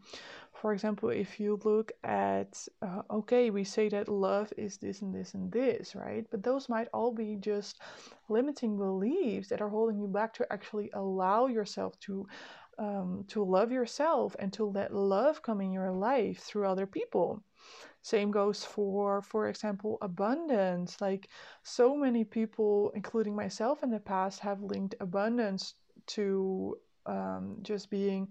for 0.62 0.72
example, 0.72 1.09
if 1.09 1.40
you 1.40 1.59
look 1.64 1.90
at, 2.05 2.68
uh, 2.83 3.03
okay, 3.11 3.51
we 3.51 3.64
say 3.64 3.88
that 3.88 4.09
love 4.09 4.53
is 4.57 4.77
this 4.77 5.03
and 5.03 5.12
this 5.12 5.35
and 5.35 5.51
this, 5.51 5.96
right? 5.96 6.25
But 6.31 6.44
those 6.44 6.68
might 6.68 6.87
all 6.94 7.12
be 7.12 7.35
just 7.35 7.81
limiting 8.29 8.79
beliefs 8.79 9.48
that 9.48 9.61
are 9.61 9.68
holding 9.68 9.98
you 9.98 10.07
back 10.07 10.33
to 10.35 10.46
actually 10.53 10.88
allow 10.94 11.46
yourself 11.48 11.98
to. 12.07 12.29
Um, 12.79 13.25
to 13.29 13.44
love 13.44 13.70
yourself 13.70 14.35
and 14.38 14.51
to 14.55 14.64
let 14.64 14.94
love 14.94 15.42
come 15.42 15.61
in 15.61 15.72
your 15.72 15.92
life 15.92 16.38
through 16.38 16.66
other 16.66 16.87
people 16.87 17.44
same 18.01 18.31
goes 18.31 18.64
for 18.64 19.20
for 19.20 19.51
example 19.51 19.98
abundance 20.01 20.98
like 20.98 21.29
so 21.62 21.94
many 21.94 22.25
people 22.25 22.90
including 22.94 23.37
myself 23.37 23.83
in 23.83 23.90
the 23.90 24.01
past 24.01 24.40
have 24.40 24.62
linked 24.62 24.94
abundance 25.01 25.75
to 26.07 26.75
um, 27.05 27.59
just 27.62 27.90
being 27.90 28.27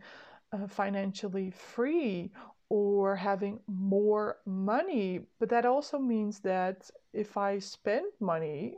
uh, 0.53 0.67
financially 0.67 1.51
free 1.51 2.31
or 2.69 3.15
having 3.15 3.59
more 3.67 4.37
money. 4.45 5.21
But 5.39 5.49
that 5.49 5.65
also 5.65 5.99
means 5.99 6.39
that 6.39 6.89
if 7.13 7.37
I 7.37 7.59
spend 7.59 8.05
money, 8.19 8.77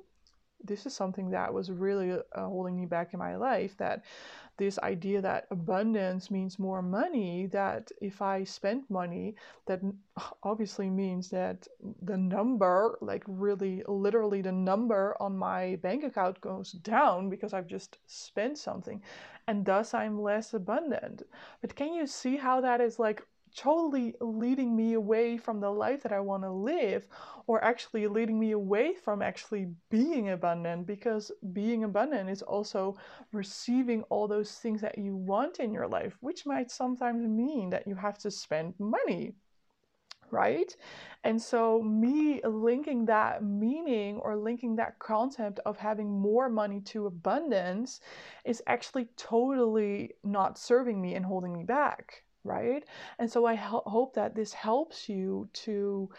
this 0.64 0.86
is 0.86 0.94
something 0.94 1.30
that 1.30 1.54
was 1.54 1.72
really 1.72 2.12
uh, 2.12 2.46
holding 2.46 2.76
me 2.80 2.86
back 2.86 3.14
in 3.14 3.20
my 3.20 3.36
life 3.36 3.76
that 3.78 4.04
this 4.58 4.78
idea 4.80 5.20
that 5.20 5.48
abundance 5.50 6.30
means 6.30 6.60
more 6.60 6.82
money 6.82 7.48
that 7.48 7.92
if 8.02 8.22
i 8.22 8.44
spend 8.44 8.84
money 8.90 9.36
that 9.66 9.82
obviously 10.44 10.90
means 10.90 11.30
that 11.30 11.68
the 12.04 12.18
number 12.18 12.98
like 13.02 13.24
really 13.28 13.84
literally 13.88 14.42
the 14.42 14.52
number 14.52 15.16
on 15.20 15.38
my 15.38 15.76
bank 15.82 16.04
account 16.04 16.40
goes 16.42 16.72
down 16.72 17.30
because 17.30 17.54
i've 17.54 17.68
just 17.68 17.98
spent 18.08 18.58
something 18.58 19.02
and 19.48 19.66
thus 19.66 19.94
I'm 19.94 20.22
less 20.22 20.54
abundant. 20.54 21.24
But 21.62 21.76
can 21.76 21.94
you 21.94 22.08
see 22.08 22.38
how 22.38 22.62
that 22.62 22.82
is 22.82 23.00
like 23.00 23.22
totally 23.56 24.16
leading 24.22 24.76
me 24.76 24.94
away 24.94 25.38
from 25.38 25.60
the 25.60 25.70
life 25.70 26.04
that 26.04 26.12
I 26.12 26.20
want 26.20 26.44
to 26.44 26.52
live, 26.52 27.08
or 27.48 27.64
actually 27.64 28.08
leading 28.08 28.40
me 28.40 28.52
away 28.52 28.94
from 28.94 29.22
actually 29.22 29.68
being 29.90 30.30
abundant 30.30 30.88
because 30.88 31.32
being 31.52 31.84
abundant 31.84 32.30
is 32.30 32.42
also 32.42 32.96
receiving 33.32 34.04
all 34.04 34.28
those 34.28 34.52
things 34.54 34.82
that 34.82 34.98
you 34.98 35.16
want 35.16 35.60
in 35.60 35.74
your 35.74 35.88
life, 35.88 36.18
which 36.22 36.46
might 36.46 36.72
sometimes 36.72 37.28
mean 37.28 37.70
that 37.70 37.88
you 37.88 37.96
have 37.96 38.18
to 38.20 38.32
spend 38.32 38.74
money 38.80 39.34
right? 40.34 40.76
And 41.24 41.42
so, 41.42 41.82
me 41.82 42.42
linking 42.44 43.06
that 43.06 43.44
meaning 43.44 44.18
or 44.18 44.36
linking 44.36 44.76
that 44.78 45.00
concept 45.00 45.60
of 45.66 45.78
having 45.78 46.10
more 46.10 46.50
money 46.50 46.82
to 46.86 47.06
abundance 47.06 48.02
is 48.44 48.62
actually 48.68 49.08
totally 49.16 50.12
not 50.24 50.58
serving 50.58 51.00
me 51.00 51.14
and 51.14 51.26
holding 51.26 51.54
me 51.54 51.64
back, 51.64 52.24
right? 52.44 52.84
And 53.20 53.32
so, 53.32 53.46
I 53.46 53.56
ho- 53.56 53.84
hope 53.86 54.16
that 54.16 54.36
this 54.36 54.54
helps 54.54 55.10
you 55.10 55.50
to 55.54 56.10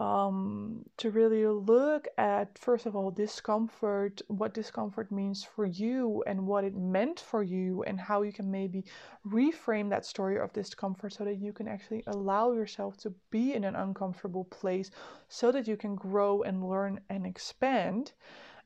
um, 0.00 0.84
to 0.96 1.10
really 1.10 1.46
look 1.46 2.08
at, 2.18 2.58
first 2.58 2.86
of 2.86 2.96
all, 2.96 3.10
discomfort, 3.10 4.22
what 4.28 4.54
discomfort 4.54 5.12
means 5.12 5.44
for 5.44 5.66
you 5.66 6.24
and 6.26 6.46
what 6.46 6.64
it 6.64 6.74
meant 6.74 7.20
for 7.20 7.42
you, 7.42 7.82
and 7.84 8.00
how 8.00 8.22
you 8.22 8.32
can 8.32 8.50
maybe 8.50 8.84
reframe 9.26 9.90
that 9.90 10.06
story 10.06 10.38
of 10.38 10.52
discomfort 10.52 11.12
so 11.12 11.24
that 11.24 11.36
you 11.36 11.52
can 11.52 11.68
actually 11.68 12.02
allow 12.06 12.52
yourself 12.52 12.96
to 12.98 13.14
be 13.30 13.54
in 13.54 13.64
an 13.64 13.76
uncomfortable 13.76 14.44
place 14.44 14.90
so 15.28 15.52
that 15.52 15.68
you 15.68 15.76
can 15.76 15.94
grow 15.94 16.42
and 16.42 16.68
learn 16.68 16.98
and 17.08 17.26
expand. 17.26 18.12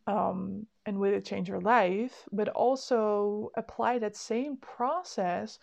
Um, 0.07 0.69
and 0.87 1.01
with 1.01 1.13
it 1.13 1.25
change 1.25 1.49
your 1.49 1.61
life, 1.61 2.29
but 2.31 2.49
also 2.51 3.51
apply 3.57 3.99
that 3.99 4.15
same 4.15 4.57
process 4.59 5.59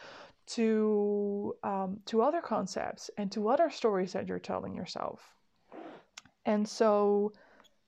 to 0.45 1.55
um, 1.63 1.99
to 2.05 2.21
other 2.21 2.41
concepts 2.41 3.09
and 3.17 3.31
to 3.31 3.49
other 3.49 3.69
stories 3.69 4.13
that 4.13 4.27
you're 4.27 4.39
telling 4.39 4.75
yourself. 4.75 5.33
And 6.45 6.67
so, 6.67 7.31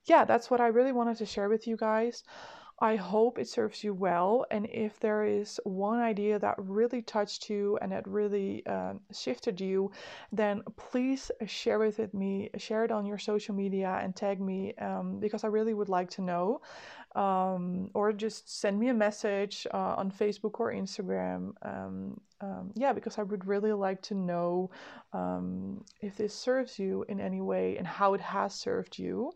yeah, 0.04 0.24
that's 0.24 0.50
what 0.50 0.60
I 0.60 0.68
really 0.68 0.92
wanted 0.92 1.18
to 1.18 1.26
share 1.26 1.48
with 1.48 1.66
you 1.66 1.76
guys. 1.76 2.24
I 2.78 2.96
hope 2.96 3.38
it 3.38 3.48
serves 3.48 3.82
you 3.82 3.94
well. 3.94 4.44
And 4.50 4.66
if 4.70 5.00
there 5.00 5.24
is 5.24 5.58
one 5.64 5.98
idea 5.98 6.38
that 6.38 6.56
really 6.58 7.00
touched 7.00 7.48
you 7.48 7.78
and 7.80 7.90
that 7.92 8.06
really 8.06 8.66
uh, 8.66 8.94
shifted 9.12 9.60
you, 9.60 9.92
then 10.30 10.62
please 10.76 11.30
share 11.46 11.82
it 11.84 11.96
with 11.96 12.12
me. 12.12 12.50
Share 12.58 12.84
it 12.84 12.90
on 12.90 13.06
your 13.06 13.16
social 13.16 13.54
media 13.54 13.98
and 14.02 14.14
tag 14.14 14.42
me 14.42 14.74
um, 14.74 15.20
because 15.20 15.42
I 15.42 15.48
really 15.48 15.72
would 15.72 15.88
like 15.88 16.10
to 16.10 16.22
know. 16.22 16.60
Um, 17.16 17.90
or 17.94 18.12
just 18.12 18.60
send 18.60 18.78
me 18.78 18.88
a 18.88 18.94
message 18.94 19.66
uh, 19.72 19.94
on 19.96 20.10
Facebook 20.10 20.60
or 20.60 20.70
Instagram. 20.70 21.54
Um, 21.62 22.20
um, 22.42 22.72
yeah, 22.74 22.92
because 22.92 23.18
I 23.18 23.22
would 23.22 23.46
really 23.46 23.72
like 23.72 24.02
to 24.02 24.14
know 24.14 24.70
um, 25.14 25.82
if 26.02 26.16
this 26.16 26.34
serves 26.34 26.78
you 26.78 27.06
in 27.08 27.18
any 27.18 27.40
way 27.40 27.78
and 27.78 27.86
how 27.86 28.12
it 28.12 28.20
has 28.20 28.54
served 28.54 28.98
you. 28.98 29.32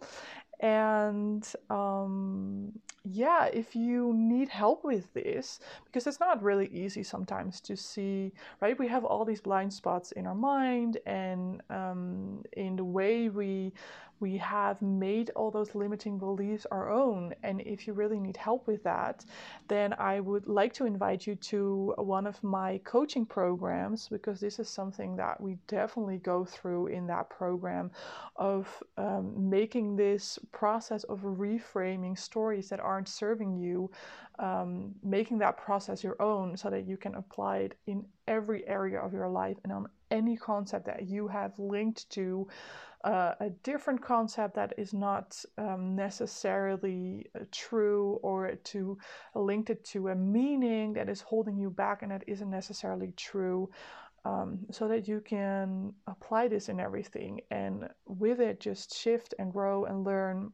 And 0.60 1.50
um, 1.70 2.72
yeah, 3.04 3.46
if 3.46 3.74
you 3.74 4.12
need 4.14 4.50
help 4.50 4.84
with 4.84 5.12
this, 5.14 5.58
because 5.86 6.06
it's 6.06 6.20
not 6.20 6.42
really 6.42 6.66
easy 6.66 7.02
sometimes 7.02 7.60
to 7.62 7.76
see, 7.76 8.32
right? 8.60 8.78
We 8.78 8.88
have 8.88 9.04
all 9.06 9.24
these 9.24 9.40
blind 9.40 9.72
spots 9.72 10.12
in 10.12 10.26
our 10.26 10.34
mind 10.34 10.98
and 11.06 11.62
um, 11.70 12.42
in 12.52 12.76
the 12.76 12.84
way 12.84 13.30
we 13.30 13.72
we 14.20 14.37
have 14.37 14.80
made 14.83 15.30
all 15.30 15.50
those 15.50 15.74
limiting 15.74 16.18
beliefs 16.18 16.66
our 16.70 16.90
own. 16.90 17.35
And 17.42 17.62
if 17.62 17.87
you 17.87 17.94
really 17.94 18.20
need 18.20 18.37
help 18.37 18.66
with 18.66 18.83
that, 18.85 19.24
then 19.68 19.94
I 19.98 20.20
would 20.20 20.46
like 20.46 20.74
to 20.74 20.85
invite 20.85 21.26
you 21.26 21.35
to 21.37 21.94
one 21.96 22.26
of 22.26 22.42
my 22.44 22.78
coaching 22.85 23.24
programs 23.24 24.09
because 24.09 24.38
this 24.38 24.59
is 24.59 24.68
something 24.68 25.16
that 25.16 25.40
we 25.40 25.56
definitely 25.66 26.18
go 26.18 26.44
through 26.44 26.88
in 26.88 27.06
that 27.06 27.30
program 27.30 27.90
of 28.37 28.83
um, 28.98 29.50
making 29.50 29.96
this 29.96 30.38
process 30.52 31.04
of 31.04 31.20
reframing 31.20 32.18
stories 32.18 32.68
that 32.68 32.80
aren't 32.80 33.09
serving 33.09 33.56
you, 33.56 33.90
um, 34.38 34.94
making 35.02 35.38
that 35.38 35.56
process 35.56 36.04
your 36.04 36.20
own 36.20 36.56
so 36.56 36.68
that 36.70 36.87
you 36.87 36.96
can 36.96 37.14
apply 37.14 37.59
it 37.59 37.74
in 37.87 38.04
every 38.28 38.66
area 38.68 39.00
of 39.00 39.12
your 39.12 39.28
life 39.28 39.56
and 39.64 39.72
on 39.72 39.87
any 40.11 40.37
concept 40.37 40.87
that 40.87 41.06
you 41.06 41.28
have 41.28 41.52
linked 41.59 42.09
to 42.11 42.46
uh, 43.04 43.34
a 43.40 43.50
different 43.62 44.02
concept 44.02 44.54
that 44.54 44.74
is 44.76 44.92
not 44.92 45.42
um, 45.58 45.96
necessarily 45.96 47.26
uh, 47.34 47.44
true 47.50 48.18
or 48.22 48.54
to 48.56 48.98
link 49.34 49.70
it 49.70 49.84
to 49.84 50.08
a 50.08 50.14
meaning 50.14 50.92
that 50.92 51.08
is 51.08 51.20
holding 51.20 51.58
you 51.58 51.70
back 51.70 52.02
and 52.02 52.10
that 52.10 52.24
isn't 52.26 52.50
necessarily 52.50 53.12
true. 53.16 53.70
Um, 54.26 54.58
so 54.70 54.86
that 54.88 55.08
you 55.08 55.22
can 55.22 55.94
apply 56.06 56.48
this 56.48 56.68
in 56.68 56.78
everything 56.78 57.40
and 57.50 57.88
with 58.06 58.40
it 58.40 58.60
just 58.60 58.94
shift 58.94 59.32
and 59.38 59.50
grow 59.50 59.86
and 59.86 60.04
learn 60.04 60.52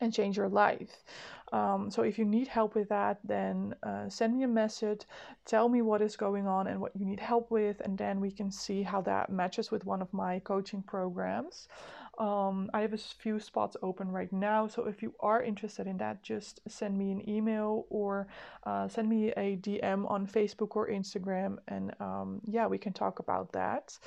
and 0.00 0.12
change 0.12 0.36
your 0.36 0.48
life. 0.48 1.04
Um, 1.52 1.90
so 1.90 2.02
if 2.02 2.18
you 2.18 2.24
need 2.24 2.48
help 2.48 2.74
with 2.74 2.88
that, 2.88 3.18
then 3.24 3.74
uh, 3.82 4.08
send 4.08 4.36
me 4.36 4.42
a 4.42 4.48
message, 4.48 5.02
tell 5.44 5.68
me 5.68 5.82
what 5.82 6.02
is 6.02 6.16
going 6.16 6.46
on 6.46 6.66
and 6.66 6.80
what 6.80 6.96
you 6.96 7.06
need 7.06 7.20
help 7.20 7.50
with, 7.50 7.80
and 7.80 7.96
then 7.96 8.20
we 8.20 8.30
can 8.30 8.50
see 8.50 8.82
how 8.82 9.00
that 9.02 9.30
matches 9.30 9.70
with 9.70 9.84
one 9.84 10.02
of 10.02 10.12
my 10.12 10.40
coaching 10.40 10.82
programs. 10.82 11.68
Um, 12.18 12.70
I 12.72 12.80
have 12.80 12.94
a 12.94 12.98
few 12.98 13.38
spots 13.38 13.76
open 13.82 14.10
right 14.10 14.32
now, 14.32 14.66
so 14.68 14.86
if 14.86 15.02
you 15.02 15.14
are 15.20 15.42
interested 15.42 15.86
in 15.86 15.98
that, 15.98 16.22
just 16.22 16.60
send 16.68 16.96
me 16.96 17.12
an 17.12 17.28
email 17.28 17.86
or 17.90 18.28
uh, 18.64 18.88
send 18.88 19.08
me 19.08 19.32
a 19.32 19.56
DM 19.56 20.10
on 20.10 20.26
Facebook 20.26 20.76
or 20.76 20.88
Instagram, 20.88 21.56
and 21.68 21.92
um, 22.00 22.40
yeah, 22.44 22.66
we 22.66 22.78
can 22.78 22.92
talk 22.92 23.18
about 23.18 23.52
that. 23.52 23.98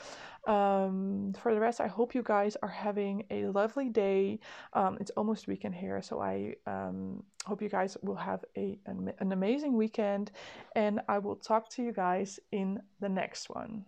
Um, 0.47 1.33
for 1.39 1.53
the 1.53 1.59
rest, 1.59 1.79
I 1.81 1.87
hope 1.87 2.15
you 2.15 2.23
guys 2.23 2.57
are 2.63 2.69
having 2.69 3.25
a 3.29 3.45
lovely 3.47 3.89
day. 3.89 4.39
Um, 4.73 4.97
it's 4.99 5.11
almost 5.11 5.47
weekend 5.47 5.75
here, 5.75 6.01
so 6.01 6.19
I 6.19 6.55
um, 6.65 7.23
hope 7.45 7.61
you 7.61 7.69
guys 7.69 7.97
will 8.01 8.15
have 8.15 8.43
a, 8.57 8.79
an, 8.87 9.13
an 9.19 9.31
amazing 9.31 9.75
weekend, 9.75 10.31
and 10.75 11.01
I 11.07 11.19
will 11.19 11.35
talk 11.35 11.69
to 11.71 11.83
you 11.83 11.91
guys 11.91 12.39
in 12.51 12.81
the 12.99 13.09
next 13.09 13.49
one. 13.49 13.85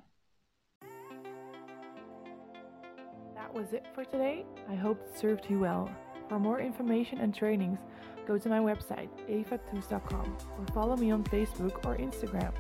That 3.52 3.60
was 3.60 3.74
it 3.74 3.86
for 3.94 4.06
today. 4.06 4.46
I 4.70 4.76
hope 4.76 5.02
it 5.02 5.20
served 5.20 5.50
you 5.50 5.60
well. 5.60 5.92
For 6.30 6.40
more 6.40 6.62
information 6.62 7.20
and 7.20 7.36
trainings, 7.36 7.80
go 8.26 8.38
to 8.38 8.48
my 8.48 8.60
website, 8.60 9.10
evatoos.com, 9.28 10.38
or 10.58 10.66
follow 10.74 10.96
me 10.96 11.12
on 11.12 11.26
Facebook 11.26 11.86
or 11.86 11.98
Instagram. 11.98 12.54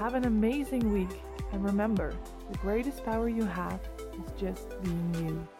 Have 0.00 0.14
an 0.14 0.26
amazing 0.26 0.92
week, 0.92 1.22
and 1.52 1.64
remember, 1.64 2.12
the 2.50 2.58
greatest 2.58 3.04
power 3.04 3.28
you 3.28 3.44
have 3.44 3.78
is 4.14 4.32
just 4.40 4.82
being 4.82 5.14
you. 5.14 5.57